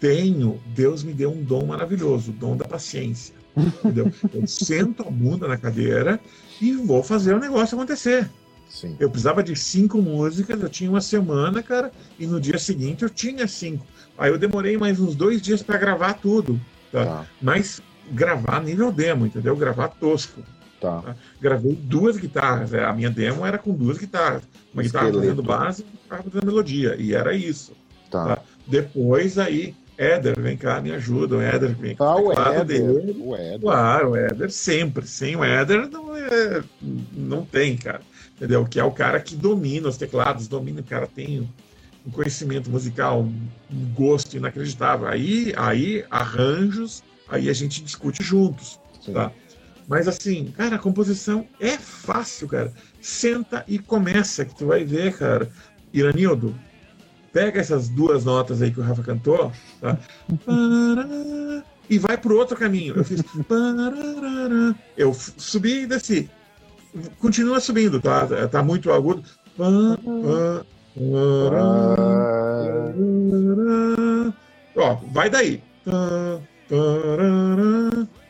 [0.01, 3.35] Tenho, Deus me deu um dom maravilhoso, o dom da paciência.
[3.57, 4.13] Entendeu?
[4.33, 6.21] Eu sento a bunda na cadeira
[6.61, 8.29] e vou fazer o negócio acontecer.
[8.69, 8.97] Sim.
[9.01, 13.09] Eu precisava de cinco músicas, eu tinha uma semana, cara, e no dia seguinte eu
[13.09, 13.87] tinha cinco.
[14.19, 17.05] Aí eu demorei mais uns dois dias para gravar tudo, tá?
[17.05, 19.55] Tá, mas gravar nível demo, entendeu?
[19.57, 20.43] Gravar tosco.
[20.81, 21.15] tá.
[21.41, 24.43] Gravei duas guitarras, é, a minha demo era com duas guitarras.
[24.75, 25.29] Uma guitarra Esqueleto.
[25.29, 27.73] fazendo base e uma guitarra fazendo melodia, e era isso.
[28.11, 28.37] Tá.
[28.37, 28.43] Tá.
[28.67, 32.05] Depois aí, Éder, vem cá, me ajuda, o Éder vem cá.
[32.05, 32.65] Ah, o Éder.
[32.65, 33.17] dele.
[33.21, 33.61] O Éder.
[33.61, 35.07] Claro, o Éder sempre.
[35.07, 36.63] Sem o Éder não, é,
[37.13, 38.01] não tem, cara.
[38.37, 38.65] Entendeu?
[38.65, 41.49] Que é o cara que domina os teclados, domina, o cara tem
[42.09, 45.07] um conhecimento musical, um gosto inacreditável.
[45.07, 49.13] Aí, aí arranjos, aí a gente discute juntos, Sim.
[49.13, 49.31] tá?
[49.87, 52.73] Mas assim, cara, a composição é fácil, cara.
[53.01, 55.51] Senta e começa, que tu vai ver, cara.
[55.93, 56.55] Iranildo,
[57.33, 59.99] pega essas duas notas aí que o Rafa cantou, tá?
[61.89, 62.97] E vai pro outro caminho.
[62.97, 63.23] Eu fiz.
[64.95, 66.29] Eu subi e desci.
[67.19, 68.27] Continua subindo, tá?
[68.49, 69.25] Tá muito agudo.
[74.77, 75.63] Ó, vai daí.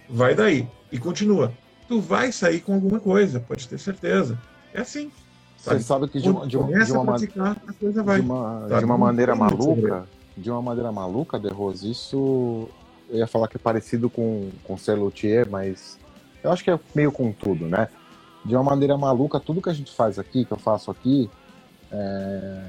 [0.09, 0.67] Vai daí.
[0.91, 1.53] E continua.
[1.87, 4.39] Tu vai sair com alguma coisa, pode ter certeza.
[4.75, 5.11] É assim.
[5.57, 8.07] Você sabe que de uma, de uma, de uma a man- praticar, a coisa de
[8.07, 8.21] vai.
[8.21, 12.69] uma, de uma maneira maluca, de uma maneira maluca, De Rose, isso
[13.11, 15.99] eu ia falar que é parecido com, com ser luthier, mas
[16.45, 17.89] eu acho que é meio com tudo, né?
[18.45, 21.29] De uma maneira maluca, tudo que a gente faz aqui, que eu faço aqui,
[21.93, 22.63] é...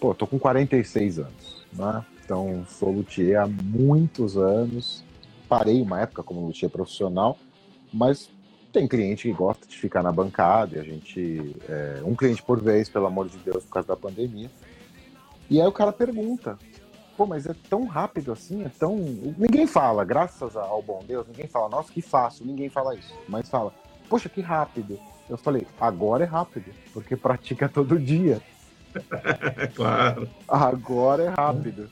[0.00, 2.04] pô, tô com 46 anos, né?
[2.24, 5.04] Então sou luthier há muitos anos,
[5.48, 7.36] parei uma época como luthier profissional,
[7.92, 8.30] mas
[8.74, 11.54] tem cliente que gosta de ficar na bancada, e a gente.
[11.68, 14.50] é, um cliente por vez, pelo amor de Deus, por causa da pandemia.
[15.48, 16.58] E aí o cara pergunta:
[17.16, 18.64] pô, mas é tão rápido assim?
[18.64, 18.96] É tão.
[19.38, 23.14] Ninguém fala, graças ao bom Deus, ninguém fala, nossa, que fácil, ninguém fala isso.
[23.28, 23.72] Mas fala,
[24.08, 24.98] poxa, que rápido.
[25.28, 28.40] Eu falei, agora é rápido, porque pratica todo dia.
[29.74, 30.28] claro.
[30.46, 31.90] Agora é rápido.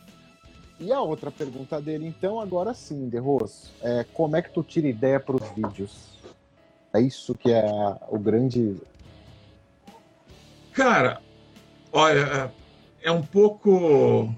[0.78, 4.88] E a outra pergunta dele, então, agora sim, Derros, é, como é que tu tira
[4.88, 6.18] ideia para os vídeos?
[6.92, 7.64] É isso que é
[8.08, 8.76] o grande.
[10.72, 11.22] Cara,
[11.92, 12.52] olha,
[13.00, 14.34] é um pouco.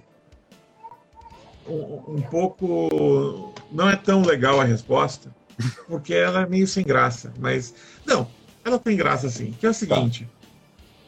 [1.66, 3.52] Um, um pouco.
[3.72, 5.34] Não é tão legal a resposta,
[5.88, 7.32] porque ela é meio sem graça.
[7.38, 7.74] Mas.
[8.04, 8.28] Não,
[8.64, 9.52] ela tem graça sim.
[9.58, 10.26] Que é o seguinte: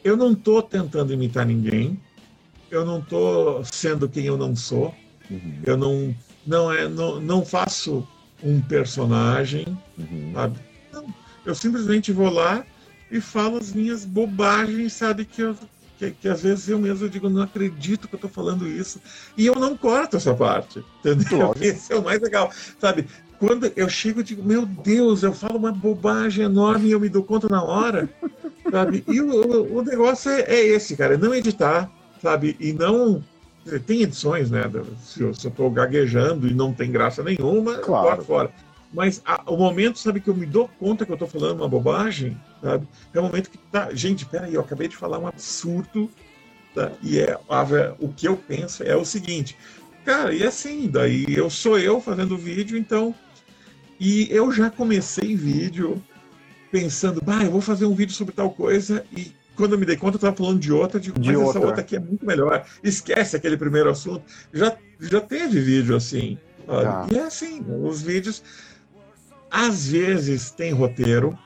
[0.05, 2.01] eu não tô tentando imitar ninguém,
[2.71, 4.95] eu não tô sendo quem eu não sou,
[5.31, 5.63] Uhum.
[5.65, 6.15] eu não.
[6.47, 8.07] Não, é, não, não faço
[8.41, 9.65] um personagem,
[9.99, 10.33] Uhum.
[10.33, 10.61] sabe?
[10.93, 11.05] Não,
[11.45, 12.65] eu simplesmente vou lá
[13.11, 15.25] e falo as minhas bobagens, sabe?
[15.25, 15.57] Que, eu,
[15.99, 19.01] que, que às vezes eu mesmo digo, não acredito que eu tô falando isso.
[19.37, 21.49] E eu não corto essa parte, entendeu?
[21.49, 21.59] Lógico.
[21.67, 23.07] Esse é o mais legal, sabe?
[23.39, 27.09] Quando eu chego, eu digo, meu Deus, eu falo uma bobagem enorme e eu me
[27.09, 28.09] dou conta na hora,
[28.71, 29.05] sabe?
[29.07, 31.91] E o, o, o negócio é, é esse, cara, é não editar,
[32.23, 32.57] sabe?
[32.59, 33.23] E não.
[33.65, 34.63] dizer, Tem edições, né?
[35.05, 38.07] Se eu, tô gaguejando e não tem graça nenhuma, eu Claro.
[38.09, 38.51] corto fora.
[38.93, 41.69] Mas a- o momento, sabe, que eu me dou conta que eu tô falando uma
[41.69, 42.87] bobagem, sabe?
[43.13, 43.93] É o momento que tá.
[43.93, 46.11] Gente, peraí, eu acabei de falar um absurdo.
[46.75, 46.93] tá?
[47.03, 49.57] E é a- o que eu penso é o seguinte,
[50.05, 53.15] cara, e assim, daí eu sou eu fazendo vídeo, então.
[53.99, 56.03] E eu já comecei vídeo
[56.71, 59.97] pensando, bah, eu vou fazer um vídeo sobre tal coisa, e quando eu me dei
[59.97, 61.67] conta, eu tava falando de outra, digo, De mas essa outra.
[61.67, 62.67] outra aqui é muito melhor.
[62.83, 64.23] Esquece aquele primeiro assunto.
[64.53, 66.37] Já, já teve vídeo assim.
[66.67, 67.07] Tá.
[67.11, 68.43] E é assim, os vídeos
[69.51, 71.39] às vezes tem roteiro.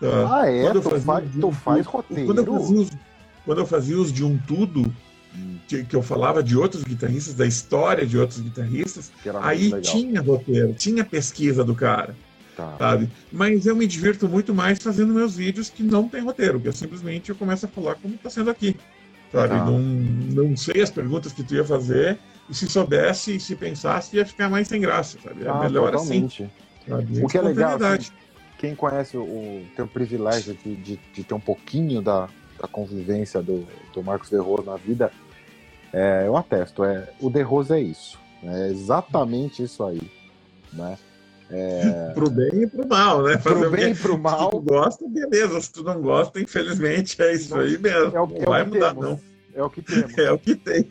[0.00, 0.40] tá?
[0.42, 0.62] Ah, é?
[0.62, 2.26] Quando eu Tu faz, tu um faz tudo- roteiro?
[2.26, 2.90] Quando eu fazia os,
[3.44, 4.94] quando eu fazia os de um tudo,
[5.66, 11.04] Que, eu falava de outros guitarristas, da história de outros guitarristas, aí tinha roteiro, tinha
[11.04, 12.14] pesquisa do cara,
[12.54, 12.76] Tá.
[12.78, 13.08] sabe?
[13.32, 16.72] Mas eu me divirto muito mais fazendo meus vídeos que não tem roteiro, que eu
[16.72, 18.76] simplesmente eu começo a falar como está sendo aqui,
[19.32, 19.54] sabe?
[19.54, 19.64] Tá.
[19.64, 22.18] Não, não sei as perguntas que tu ia fazer,
[22.50, 25.44] e se soubesse e se pensasse, ia ficar mais sem graça, sabe?
[25.46, 26.50] É Ah, melhor assim, totalmente.
[26.86, 27.24] sabe?
[27.24, 28.10] O que é legal, assim,
[28.58, 32.28] quem conhece o, o teu privilégio de, de, de ter um pouquinho da,
[32.60, 35.10] da convivência do, do Marcos De Rose na vida,
[35.92, 38.18] é, eu atesto, é, o De Rose é isso.
[38.42, 40.00] É exatamente isso aí.
[40.72, 40.98] Né?
[42.14, 43.36] Pro bem e pro mal, né?
[43.36, 45.60] Fazer Pro bem e pro Se tu mal, gosta, beleza.
[45.60, 48.16] Se tu não gosta, infelizmente é isso aí mesmo.
[48.16, 49.04] é o, não é vai o que mudar, temos.
[49.04, 49.20] não.
[49.54, 50.16] É o que temos.
[50.18, 50.90] É o que tem.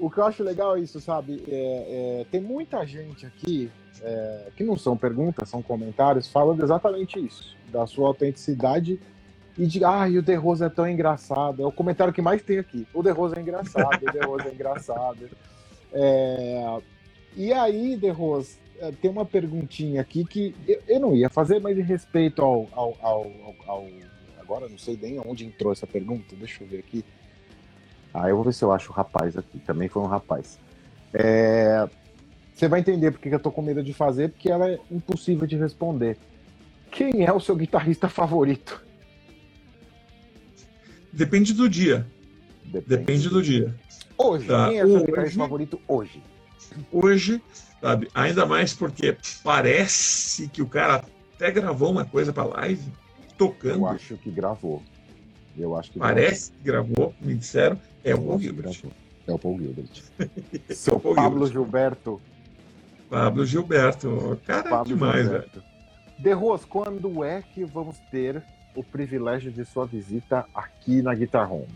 [0.00, 1.42] O que eu acho legal é isso, sabe?
[1.48, 3.70] É, é, tem muita gente aqui
[4.02, 9.00] é, que não são perguntas, são comentários, falando exatamente isso, da sua autenticidade
[9.58, 11.62] e de, ah, o The Rose é tão engraçado.
[11.62, 12.86] É o comentário que mais tem aqui.
[12.94, 15.28] O The Rose é engraçado, o The Rose é engraçado.
[15.92, 16.78] É,
[17.36, 20.54] e aí, The Rose, é, tem uma perguntinha aqui que
[20.86, 23.86] eu, não ia fazer, mas em respeito ao, ao, ao, ao- ao-
[24.40, 27.04] Agora não sei nem onde entrou essa pergunta, deixa eu ver aqui.
[28.14, 29.58] Ah, eu vou ver se eu acho o rapaz aqui.
[29.58, 30.58] Também foi um rapaz.
[31.12, 31.86] É,
[32.54, 35.46] Você vai entender porque que eu tô com medo de fazer, porque ela é impossível
[35.46, 36.16] de responder.
[36.90, 38.82] Quem é o seu guitarrista favorito?
[41.12, 42.06] Depende do dia.
[42.86, 43.74] Depende do dia.
[44.16, 46.22] Hoje, Tá, quem é o seu guitarrista favorito hoje?
[46.92, 47.42] Hoje,
[47.80, 48.08] sabe?
[48.14, 52.92] Ainda mais porque parece que o cara até gravou uma coisa pra live,
[53.36, 53.76] tocando.
[53.76, 54.82] Eu acho que gravou.
[55.56, 57.80] Eu acho que Parece que gravou, me disseram.
[58.04, 58.80] É o Paul Gilbert.
[59.26, 59.88] É o Paul Gilbert.
[60.68, 61.52] É Seu o Paul Pablo Gilbert.
[61.64, 62.20] Gilberto.
[63.08, 64.38] Pablo Gilberto.
[64.46, 65.42] Cara, Pablo demais, velho.
[65.42, 65.62] Gilberto.
[66.18, 68.42] De Ros, quando é que vamos ter
[68.78, 71.66] o privilégio de sua visita aqui na Guitar Home?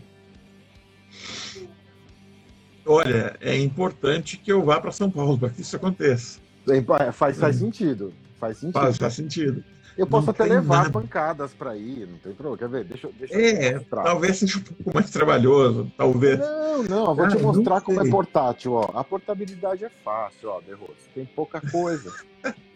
[2.85, 6.39] Olha, é importante que eu vá para São Paulo para que isso aconteça.
[6.69, 7.59] É, Faz, faz Hum.
[7.65, 8.13] sentido.
[8.39, 8.79] Faz sentido.
[8.79, 9.63] Faz, faz sentido.
[9.97, 10.89] Eu posso Não até levar nada.
[10.91, 12.57] pancadas pra ir, não tem problema.
[12.57, 12.83] Quer ver?
[12.85, 14.03] Deixa, eu- deixa eu É, mostrar.
[14.03, 16.39] talvez seja um pouco mais trabalhoso, talvez.
[16.39, 18.89] Não, não, eu vou Ah, te mostrar como é portátil, ó.
[18.97, 21.09] A portabilidade é fácil, ó, Rose.
[21.13, 22.11] Tem pouca coisa.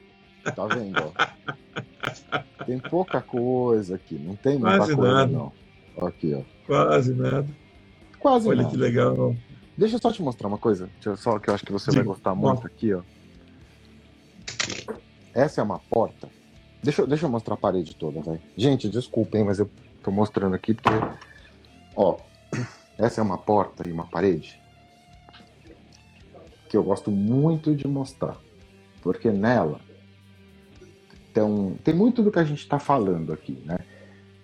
[0.51, 2.63] tá vendo, ó?
[2.65, 5.31] Tem pouca coisa aqui, não tem muita Quase coisa, nada.
[5.31, 5.51] não.
[6.07, 6.41] Aqui, ó.
[6.65, 7.47] Quase nada.
[8.19, 8.69] Quase Olha nada.
[8.69, 9.35] que legal.
[9.77, 11.91] Deixa eu só te mostrar uma coisa, deixa eu só que eu acho que você
[11.91, 13.01] vai gostar muito aqui, ó.
[15.33, 16.27] Essa é uma porta.
[16.83, 18.39] Deixa, eu- deixa eu mostrar a parede toda, vai.
[18.55, 19.69] Gente, desculpem, mas eu
[20.03, 20.89] tô mostrando aqui porque,
[21.95, 22.17] ó,
[22.97, 24.59] essa é uma porta e uma parede
[26.69, 28.35] que eu gosto muito de mostrar,
[29.01, 29.79] porque nela
[31.37, 33.77] então, tem muito do que a gente está falando aqui, né?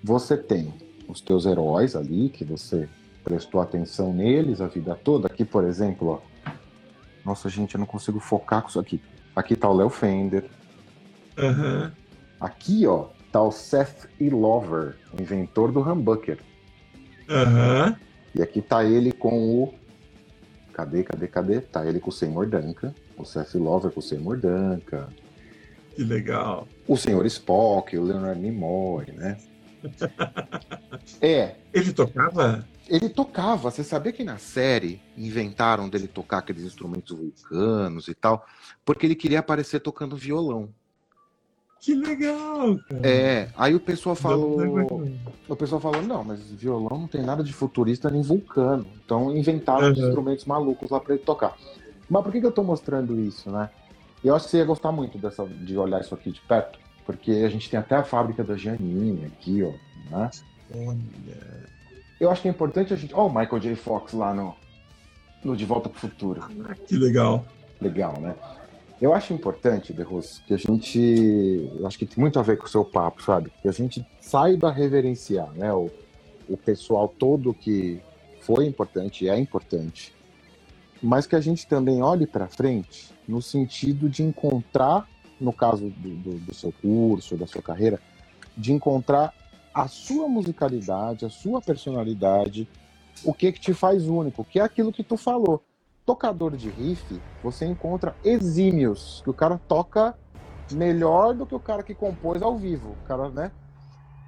[0.03, 0.71] Você tem
[1.07, 2.87] os teus heróis ali que você
[3.23, 5.25] prestou atenção neles a vida toda.
[5.25, 6.51] Aqui, por exemplo, ó.
[7.25, 9.01] Nossa, gente, eu não consigo focar com isso aqui.
[9.35, 10.45] Aqui tá o Léo Fender.
[11.35, 11.91] Aham.
[12.39, 14.29] Aqui, ó, tá o Seth E.
[14.29, 16.37] Lover, o inventor do humbucker.
[17.27, 17.97] Aham.
[18.35, 19.73] E aqui tá ele com o.
[20.73, 21.59] Cadê, cadê, cadê?
[21.59, 22.93] Tá ele com o Senhor Duncan.
[23.17, 25.07] O Seth Lover com o Senhor Duncan.
[25.95, 26.67] Que legal.
[26.87, 29.37] O Senhor Spock, o Leonard Nimoy, né?
[31.21, 32.65] É, Ele tocava?
[32.87, 33.69] ele tocava.
[33.69, 38.45] Você sabia que na série inventaram dele tocar aqueles instrumentos vulcanos e tal?
[38.85, 40.69] Porque ele queria aparecer tocando violão.
[41.81, 43.01] Que legal, cara.
[43.05, 44.57] É, aí o pessoal falou.
[45.49, 48.85] O pessoal falou, não, mas violão não tem nada de futurista nem vulcano.
[49.03, 50.07] Então inventaram os Uhum.
[50.07, 51.57] instrumentos malucos lá pra ele tocar.
[52.09, 53.69] Mas por que, que eu tô mostrando isso, né?
[54.23, 57.31] Eu acho que você ia gostar muito dessa, de olhar isso aqui de perto, porque
[57.31, 59.73] a gente tem até a fábrica da Janine aqui, ó.
[60.09, 60.31] Né?
[60.75, 61.73] Olha.
[62.19, 63.13] Eu acho que é importante a gente.
[63.13, 63.75] Ó, o Michael J.
[63.75, 64.55] Fox lá no,
[65.43, 66.41] no De Volta pro Futuro.
[66.65, 67.45] Ah, Que legal.
[67.81, 68.35] Legal, né?
[69.01, 71.69] Eu acho importante, Berros, que a gente.
[71.77, 73.51] Eu acho que tem muito a ver com o seu papo, sabe?
[73.61, 75.73] Que a gente saiba reverenciar, né?
[75.73, 75.91] O,
[76.47, 77.99] o pessoal todo que
[78.39, 80.13] foi importante e é importante,
[81.03, 85.05] mas que a gente também olhe para frente no sentido de encontrar,
[85.39, 87.99] no caso do, do, do seu curso, da sua carreira,
[88.55, 89.33] de encontrar
[89.73, 92.67] a sua musicalidade, a sua personalidade,
[93.23, 95.61] o que que te faz único, que é aquilo que tu falou
[96.05, 100.17] tocador de riff, você encontra exímios, que o cara toca
[100.71, 103.51] melhor do que o cara que compôs ao vivo, cara, né?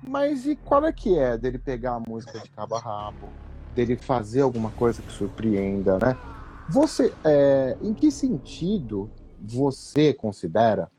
[0.02, 3.30] Mas e qual é que é dele pegar a música de cabo a rabo,
[3.74, 6.18] dele fazer alguma coisa que surpreenda, né?
[6.70, 9.10] Você, é, em que sentido
[9.40, 10.92] você considera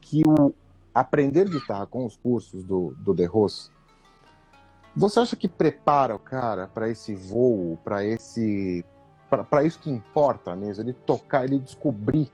[0.00, 0.54] que o
[0.94, 3.70] aprender guitarra com os cursos do, do The Rose,
[4.96, 8.84] você acha que prepara o cara para esse voo, para esse
[9.50, 12.30] para isso que importa mesmo, ele tocar, ele descobrir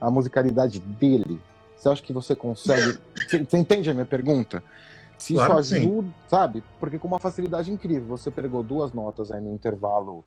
[0.00, 1.40] a musicalidade dele.
[1.76, 2.98] Você acha que você consegue.
[3.26, 4.62] Você, você entende a minha pergunta?
[5.18, 5.76] Se Claro isso sim.
[5.80, 6.62] ajuda, sabe?
[6.78, 10.24] Porque com uma facilidade incrível, você pegou duas notas aí no intervalo,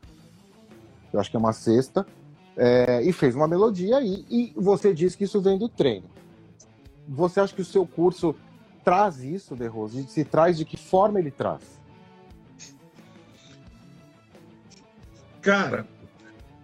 [1.12, 2.06] eu acho que é uma sexta,
[2.58, 6.10] é, e fez uma melodia aí, e você diz que isso vem do treino.
[7.08, 8.36] Você acha que o seu curso
[8.84, 10.04] traz isso, De Rose?
[10.08, 11.62] Se traz de que forma ele traz?
[15.42, 15.88] Cara,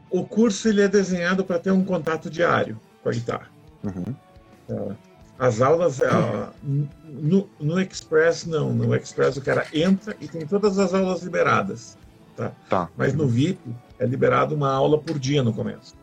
[0.09, 3.49] o curso ele é desenhado para ter um contato diário com a guitarra.
[3.83, 4.95] Uhum.
[5.37, 8.73] As aulas, ah, no, no Express, não.
[8.73, 11.97] No Express o cara entra e tem todas as aulas liberadas.
[12.36, 12.89] Tá.
[12.97, 13.59] Mas no VIP
[13.99, 15.95] é liberado uma aula por dia no começo.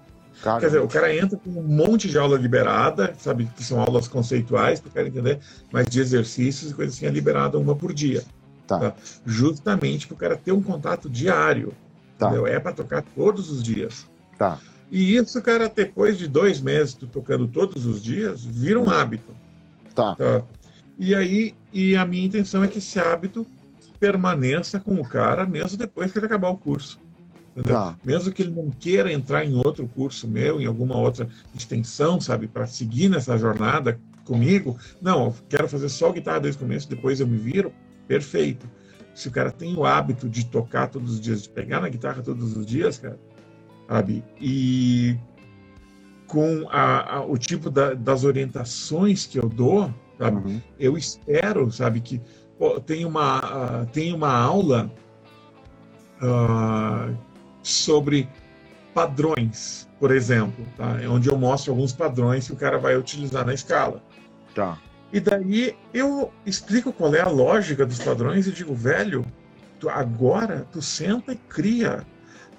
[0.43, 3.81] Cara, Quer dizer, o cara entra com um monte de aula liberada, sabe, que são
[3.81, 5.39] aulas conceituais, para o cara entender,
[5.71, 8.25] mas de exercícios e coisas assim é liberada uma por dia.
[8.67, 8.95] Tá.
[9.25, 11.73] Justamente para o cara ter um contato diário.
[12.19, 12.27] Tá.
[12.27, 12.47] Entendeu?
[12.47, 14.07] É para tocar todos os dias.
[14.37, 14.59] Tá.
[14.91, 19.33] E isso, cara, depois de dois meses tu tocando todos os dias, vira um hábito.
[19.95, 20.17] Tá.
[20.17, 20.43] Tá?
[20.99, 23.47] E aí, e a minha intenção é que esse hábito
[24.07, 26.99] permaneça com o cara mesmo depois que ele acabar o curso.
[27.63, 27.97] Tá.
[28.05, 32.49] Mesmo que ele não queira entrar em outro curso meu, em alguma outra extensão, sabe,
[32.49, 37.21] para seguir nessa jornada comigo, não, eu quero fazer só guitarra desde o começo, depois
[37.21, 37.73] eu me viro,
[38.09, 38.69] perfeito.
[39.15, 42.23] Se o cara tem o hábito de tocar todos os dias, de pegar na guitarra
[42.23, 43.21] todos os dias, cara,
[43.87, 45.17] sabe, e
[46.27, 50.61] com a, a- o tipo da- das orientações que eu dou, sabe, Uhum.
[50.81, 52.21] eu espero, sabe, que
[52.87, 54.91] tem uma ah, tem uma aula
[56.21, 57.11] ah,
[57.63, 58.29] sobre
[58.95, 61.01] padrões, por exemplo, tá?
[61.03, 64.03] É onde eu mostro alguns padrões que o cara vai utilizar na escala.
[64.55, 64.79] Tá.
[65.13, 69.25] E daí eu explico qual é a lógica dos padrões e digo, velho,
[69.79, 72.07] tu- agora tu senta e cria.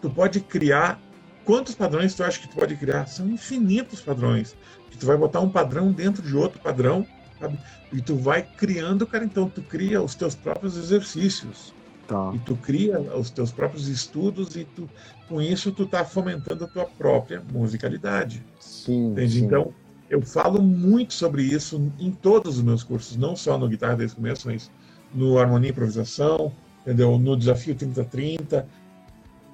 [0.02, 1.00] Tu pode criar
[1.46, 3.08] quantos padrões tu acha que tu pode criar?
[3.08, 4.56] São infinitos padrões.
[4.92, 7.06] Que tu vai botar um padrão dentro de outro padrão,
[7.44, 7.60] sabe?
[7.92, 11.74] E tu vai criando, cara, então tu cria os teus próprios exercícios
[12.06, 12.32] Tá.
[12.34, 14.90] e tu cria os teus próprios estudos e tu
[15.30, 18.46] com isso tu tá fomentando a tua própria musicalidade.
[18.60, 19.12] Sim.
[19.12, 19.40] Entende?
[19.40, 19.46] sim.
[19.46, 19.74] Então,
[20.10, 24.14] eu falo muito sobre isso em todos os meus cursos, não só no Guitarra desde
[24.14, 24.70] o começo, mas
[25.14, 27.18] no Harmonia e Improvisação, entendeu?
[27.18, 28.68] no Desafio 3030,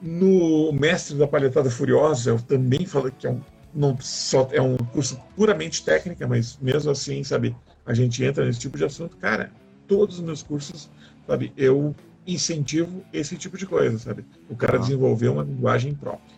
[0.02, 3.42] no Mestre da Palhetada Furiosa, eu também falo que é um,
[3.74, 7.56] não só, é um curso puramente técnica, mas mesmo assim, sabe,
[7.86, 9.18] a gente entra nesse tipo de assunto.
[9.18, 9.52] Cara,
[9.88, 10.90] todos os meus cursos,
[11.28, 11.96] sabe, eu
[12.28, 14.24] incentivo esse tipo de coisa, sabe?
[14.50, 14.80] O cara Ah.
[14.82, 16.38] desenvolver uma linguagem própria.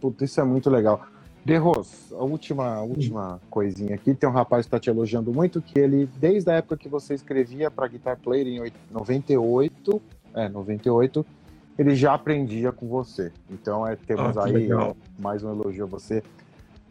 [0.00, 1.04] Puta, isso é muito legal.
[1.44, 4.14] De Ros, a última, a última coisinha aqui.
[4.14, 7.14] Tem um rapaz que está te elogiando muito, que ele, desde a época que você
[7.14, 10.00] escrevia para Guitar Player em oit- 98,
[10.34, 11.26] é, 98,
[11.76, 13.32] ele já aprendia com você.
[13.50, 14.96] Então, é, temos Ah, aí legal.
[15.18, 16.22] mais um elogio a você.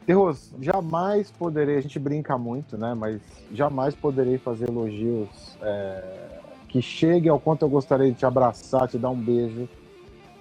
[0.05, 2.93] De Ros, jamais poderei, a gente brinca muito, né?
[2.93, 3.21] Mas
[3.53, 8.97] jamais poderei fazer elogios é, que chegue ao quanto eu gostaria de te abraçar, te
[8.97, 9.69] dar um beijo.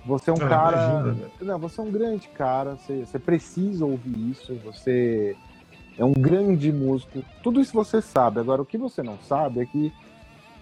[0.07, 1.03] Você é um Ah, cara.
[1.03, 2.77] imagina, não, você é um grande cara.
[2.77, 4.55] Você, você precisa ouvir isso.
[4.65, 5.37] Você
[5.99, 7.23] é um grande músico.
[7.43, 8.41] Tudo isso você sabe.
[8.41, 9.93] Agora, o que você não sabe é que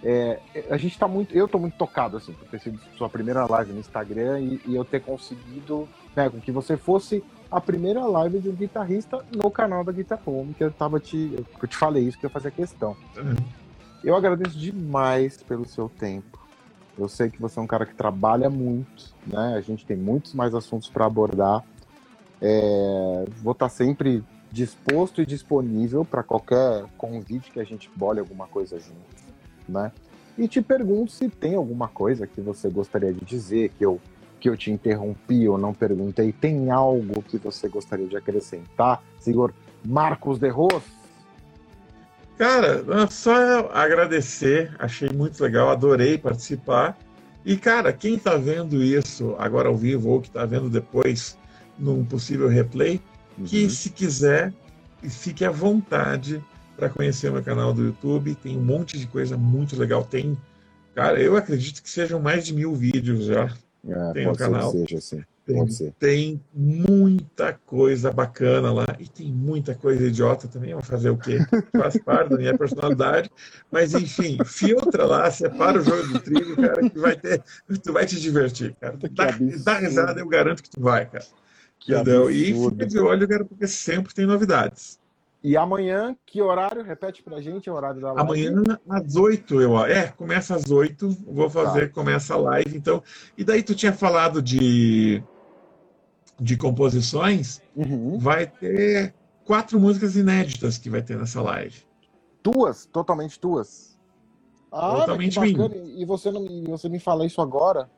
[0.03, 0.39] é,
[0.69, 1.33] a gente tá muito.
[1.33, 4.75] Eu tô muito tocado, assim, por ter sido sua primeira live no Instagram e, e
[4.75, 9.49] eu ter conseguido, né, com que você fosse a primeira live de um guitarrista no
[9.49, 11.45] canal da Guitar Home, que eu tava te.
[11.61, 12.95] Eu te falei isso, que eu fazia questão.
[14.03, 16.39] Eu agradeço demais pelo seu tempo.
[16.97, 19.55] Eu sei que você é um cara que trabalha muito, né?
[19.55, 21.63] A gente tem muitos mais assuntos para abordar.
[22.41, 28.47] É, vou estar sempre disposto e disponível para qualquer convite que a gente bole alguma
[28.47, 28.99] coisa junto,
[29.67, 29.91] né?
[30.37, 33.99] E te pergunto se tem alguma coisa que você gostaria de dizer, que eu,
[34.39, 36.31] que eu te interrompi ou não perguntei.
[36.31, 39.53] Tem algo que você gostaria de acrescentar, senhor
[39.85, 40.83] Marcos de Ros?
[42.37, 46.97] Cara, só agradecer, achei muito legal, adorei participar.
[47.45, 51.37] E, cara, quem tá vendo isso agora ao vivo ou que tá vendo depois
[51.77, 53.01] num possível replay,
[53.45, 53.69] que Uhum.
[53.69, 54.53] se quiser,
[55.03, 56.43] fique à vontade
[56.77, 58.35] para conhecer meu canal do YouTube.
[58.35, 60.03] Tem um monte de coisa muito legal.
[60.03, 60.37] Tem,
[60.95, 63.53] cara, eu acredito que sejam mais de mil vídeos já.
[63.87, 64.71] É, Tem um canal.
[64.71, 65.23] seja assim.
[65.45, 65.93] Tem, Pode ser.
[65.97, 70.73] tem muita coisa bacana lá e tem muita coisa idiota também.
[70.73, 71.39] Vou fazer o quê?
[71.75, 73.31] Faz parte da minha personalidade.
[73.71, 77.41] Mas enfim, filtra lá, separa o jogo do trigo, cara, que vai ter.
[77.81, 78.95] Tu vai te divertir, cara.
[79.11, 79.31] Dá,
[79.63, 81.25] dá risada, eu garanto que tu vai, cara.
[81.79, 82.29] Que Entendeu?
[82.29, 84.98] E fica de olho, cara, porque sempre tem novidades.
[85.41, 86.83] E amanhã, que horário?
[86.83, 88.21] Repete pra gente o horário da live.
[88.47, 89.91] Amanhã às 8, eu acho.
[89.93, 91.93] É, começa às 8, vou fazer, Tá.
[91.93, 92.75] começa a live.
[92.77, 93.01] Então,
[93.37, 95.23] e daí tu tinha falado de,
[96.39, 98.17] de composições, Uhum.
[98.19, 99.13] vai ter
[99.45, 101.83] quatro músicas inéditas que vai ter nessa live.
[102.43, 103.97] Tuas, totalmente tuas.
[104.71, 105.75] Ah, Totalmente bacana.
[105.75, 107.89] E você, não, e você me fala isso agora?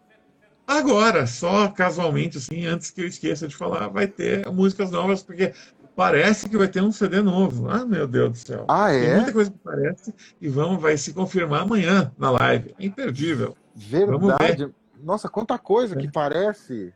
[0.65, 5.53] Agora, só casualmente, assim, antes que eu esqueça de falar, vai ter músicas novas, porque
[5.95, 7.69] parece que vai ter um CD novo.
[7.69, 8.65] Ah, meu Deus do céu.
[8.67, 9.15] Ah, Tem é?
[9.15, 12.73] muita coisa que parece e vamos, vai se confirmar amanhã na live.
[12.79, 13.55] É imperdível.
[13.75, 14.69] Verdade.
[15.01, 15.97] Nossa, quanta coisa É.
[16.01, 16.93] que parece.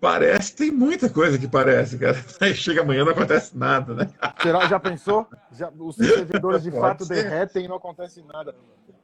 [0.00, 2.16] Parece, tem muita coisa que parece, cara.
[2.40, 4.08] Aí chega amanhã não acontece nada, né?
[4.42, 5.26] Será, já pensou?
[5.52, 7.14] Já, os servidores de fato ser.
[7.24, 8.54] derretem e não acontece nada.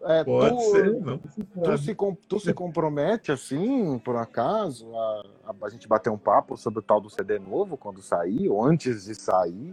[0.05, 1.19] É, Pode tu, ser, não.
[1.19, 1.97] Tu se,
[2.29, 6.83] tu se compromete assim, por acaso, a, a, a gente bater um papo sobre o
[6.83, 9.73] tal do CD novo quando sair, ou antes de sair?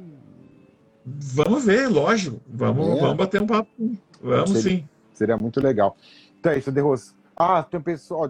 [1.05, 2.39] Vamos ver, lógico.
[2.47, 2.99] Vamos, É.
[3.01, 3.69] vamos bater um papo.
[4.21, 4.89] Vamos Seria- sim.
[5.13, 5.97] Seria muito legal.
[6.39, 7.13] Então é isso, Derros.
[7.41, 8.29] Ah, tem um pessoal.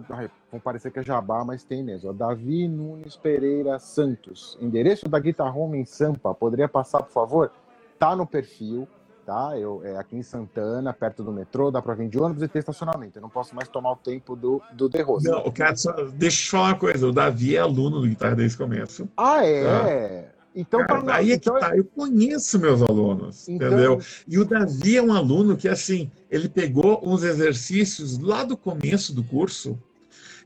[0.52, 2.10] Vão parecer que é jabá, mas tem mesmo.
[2.10, 2.12] ó.
[2.12, 4.56] Davi Nunes Pereira Santos.
[4.60, 6.32] Endereço da Guitar Home em Sampa.
[6.32, 7.50] Poderia passar, por favor?
[7.98, 8.86] Tá no perfil,
[9.26, 9.58] tá?
[9.58, 12.60] Eu, é aqui em Santana, perto do metrô, dá pra vir de ônibus e ter
[12.60, 13.18] estacionamento.
[13.18, 15.24] Eu não posso mais tomar o tempo do, do Derros.
[15.24, 17.08] Não, o cara só, deixa eu te falar uma coisa.
[17.08, 19.08] O Davi é aluno do guitarra desde o começo.
[19.16, 20.30] Ah, é?
[20.54, 21.76] Então, Cara, pra- aí é então que tá.
[21.76, 24.00] Eu conheço meus alunos, Então- entendeu?
[24.26, 29.14] E o Davi é um aluno que, assim, ele pegou uns exercícios lá do começo
[29.14, 29.78] do curso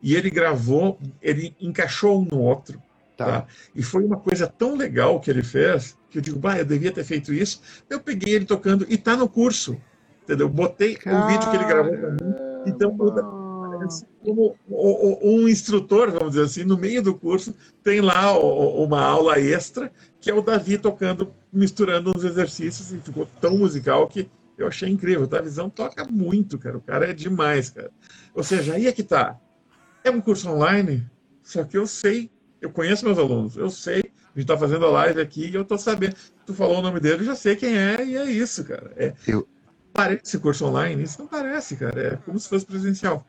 [0.02, 2.82] e ele gravou, ele encaixou um no outro.
[3.16, 3.42] Tá.
[3.42, 3.46] Tá.
[3.74, 6.90] E foi uma coisa tão legal que ele fez, que eu digo, bah, eu devia
[6.92, 7.60] ter feito isso.
[7.88, 9.76] Eu peguei ele tocando e tá no curso,
[10.24, 10.48] entendeu?
[10.48, 12.34] Botei o vídeo que ele gravou pra mim.
[12.66, 13.43] Então, o Caramba.
[14.22, 14.56] Como
[15.22, 20.30] um instrutor, vamos dizer assim, no meio do curso, tem lá uma aula extra, que
[20.30, 25.28] é o Davi tocando, misturando uns exercícios, e ficou tão musical que eu achei incrível.
[25.32, 26.76] A visão toca muito, cara.
[26.78, 27.90] O cara é demais, cara.
[28.34, 29.36] Ou seja, aí é que tá.
[30.02, 31.06] É um curso online,
[31.42, 34.02] só que eu sei, eu conheço meus alunos, eu sei,
[34.34, 36.16] a gente tá fazendo a live aqui e eu tô sabendo.
[36.46, 38.92] Tu falou o nome dele, eu já sei quem é, e é isso, cara.
[38.96, 39.46] É, Eu-
[39.92, 41.04] Parece curso online?
[41.04, 42.02] Isso não parece, cara.
[42.14, 43.24] É como se fosse presencial.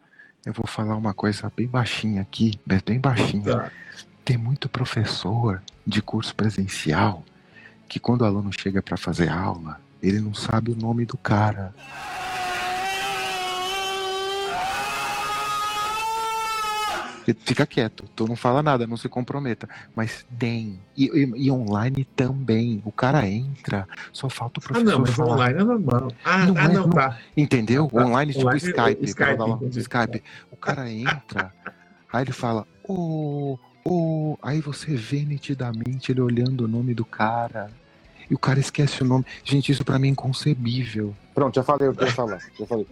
[0.46, 3.44] Eu vou falar uma coisa bem baixinha aqui, mas bem baixinha.
[3.44, 3.72] Tá.
[4.24, 7.24] Tem muito professor de curso presencial
[7.90, 11.74] que quando o aluno chega para fazer aula, ele não sabe o nome do cara.
[17.34, 19.68] Fica quieto, tu não fala nada, não se comprometa.
[19.96, 20.80] Mas tem.
[20.96, 22.82] E, e- e online também.
[22.86, 25.34] O cara entra, só falta o Ah, professor não, mas falar.
[25.34, 26.12] online é normal.
[26.24, 26.90] Ah, Não ah, é, não, não.
[26.90, 27.18] tá.
[27.36, 27.88] Entendeu?
[27.88, 28.06] Tá.
[28.06, 29.06] Online, tipo Online, Skype.
[29.06, 29.60] Skype, dar lá-.
[29.72, 30.24] Skype.
[30.52, 31.54] O cara entra,
[32.14, 34.38] aí ele fala, ô, ô.
[34.42, 37.70] Aí você vê nitidamente ele olhando o nome do cara.
[38.30, 39.24] E o cara esquece o nome.
[39.44, 41.16] Gente, isso pra mim é inconcebível.
[41.34, 42.40] Pronto, já falei o que eu ia falar.
[42.60, 42.88] Já falei.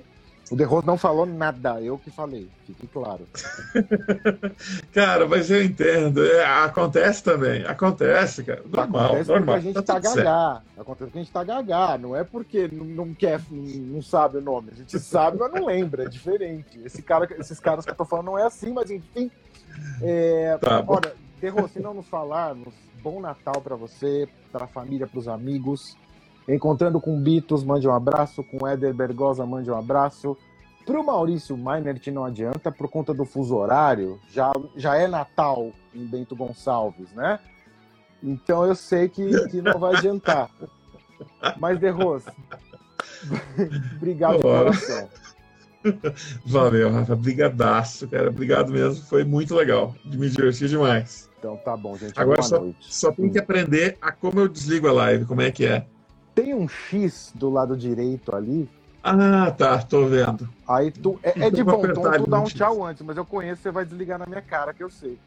[0.52, 3.26] O The Rose não falou nada, eu que falei, fique claro.
[4.94, 6.24] cara, mas eu entendo.
[6.24, 7.66] É, acontece também.
[7.66, 8.62] Acontece, cara.
[8.66, 9.56] Normal, Acontece normal.
[9.56, 10.16] porque a gente tá tá, certo.
[10.18, 10.62] gagá.
[10.78, 11.98] Acontece porque a gente tá gagá.
[11.98, 14.70] Não é porque não, não quer, não sabe o nome.
[14.74, 16.04] A gente sabe, mas não lembra.
[16.04, 16.80] É diferente.
[16.84, 19.32] Esse cara, esses caras que eu tô falando não é assim, mas enfim.
[20.02, 25.28] É, Tá olha, Derro, se não nos falarmos, bom Natal pra você, pra família, pros
[25.28, 25.98] amigos.
[26.48, 28.44] Encontrando com Bitos, mande um abraço.
[28.44, 30.38] Com Éder Bergosa, mande um abraço.
[30.86, 36.06] Pro Maurício Meinert não adianta, por conta do fuso horário, já, já é Natal em
[36.06, 37.40] Bento Gonçalves, né?
[38.22, 40.50] Então eu sei que, que não vai adiantar.
[41.58, 42.24] Mas, Derros,
[43.96, 44.66] obrigado de Bora.
[44.66, 45.10] coração.
[46.46, 47.16] Valeu, Rafa.
[47.16, 48.30] Brigadaço, cara.
[48.30, 49.04] Obrigado mesmo.
[49.06, 49.96] Foi muito legal.
[50.06, 51.30] Me diverti demais.
[51.40, 52.18] Então tá bom, gente.
[52.18, 52.78] Agora Boa só, noite.
[52.82, 55.86] só tem que aprender a como eu desligo a live, como é que é.
[56.36, 58.68] Tem um X do lado direito ali.
[59.04, 60.48] Ah, tá, tô vendo.
[60.68, 61.20] Aí tu.
[61.24, 62.54] É, é de bom tom tu dá um X.
[62.54, 65.18] tchau antes, mas eu conheço, você vai desligar na minha cara, que eu sei.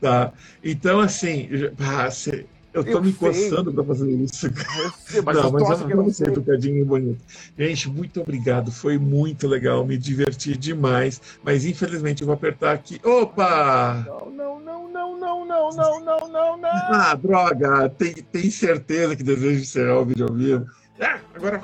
[0.00, 0.32] Tá.
[0.62, 3.28] Então, assim, ah, cê- eu tô Eu me sei.
[3.50, 4.46] coçando pra fazer isso.
[4.46, 6.34] Eu sei, mas não, mas eu que eu não não sei sei.
[6.34, 7.20] educadinho e bonito.
[7.58, 8.70] Gente, muito obrigado.
[8.72, 9.86] Foi muito legal.
[9.86, 11.20] Me diverti demais.
[11.42, 13.00] Mas infelizmente eu vou apertar aqui.
[13.04, 14.04] Opa!
[14.06, 16.68] Não, não, não, não, não, não, não, não, não, não.
[16.70, 17.88] Ah, droga!
[17.90, 20.66] Tem, tem certeza que deseja encerrar o vídeo ao vivo?
[21.00, 21.62] Ah, agora.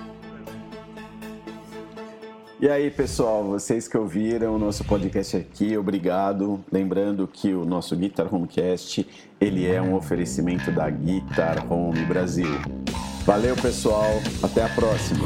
[2.63, 6.63] E aí, pessoal, vocês que ouviram o nosso podcast aqui, obrigado.
[6.71, 9.09] Lembrando que o nosso Guitar Homecast,
[9.41, 12.61] ele é um oferecimento da Guitar Home Brasil.
[13.25, 14.11] Valeu, pessoal.
[14.43, 15.25] Até a próxima.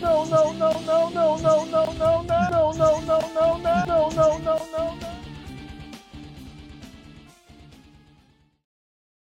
[0.00, 4.38] Não, não, não, não, não, não, não, não, não, não, não, não, não, não, não,
[4.40, 5.19] não, não.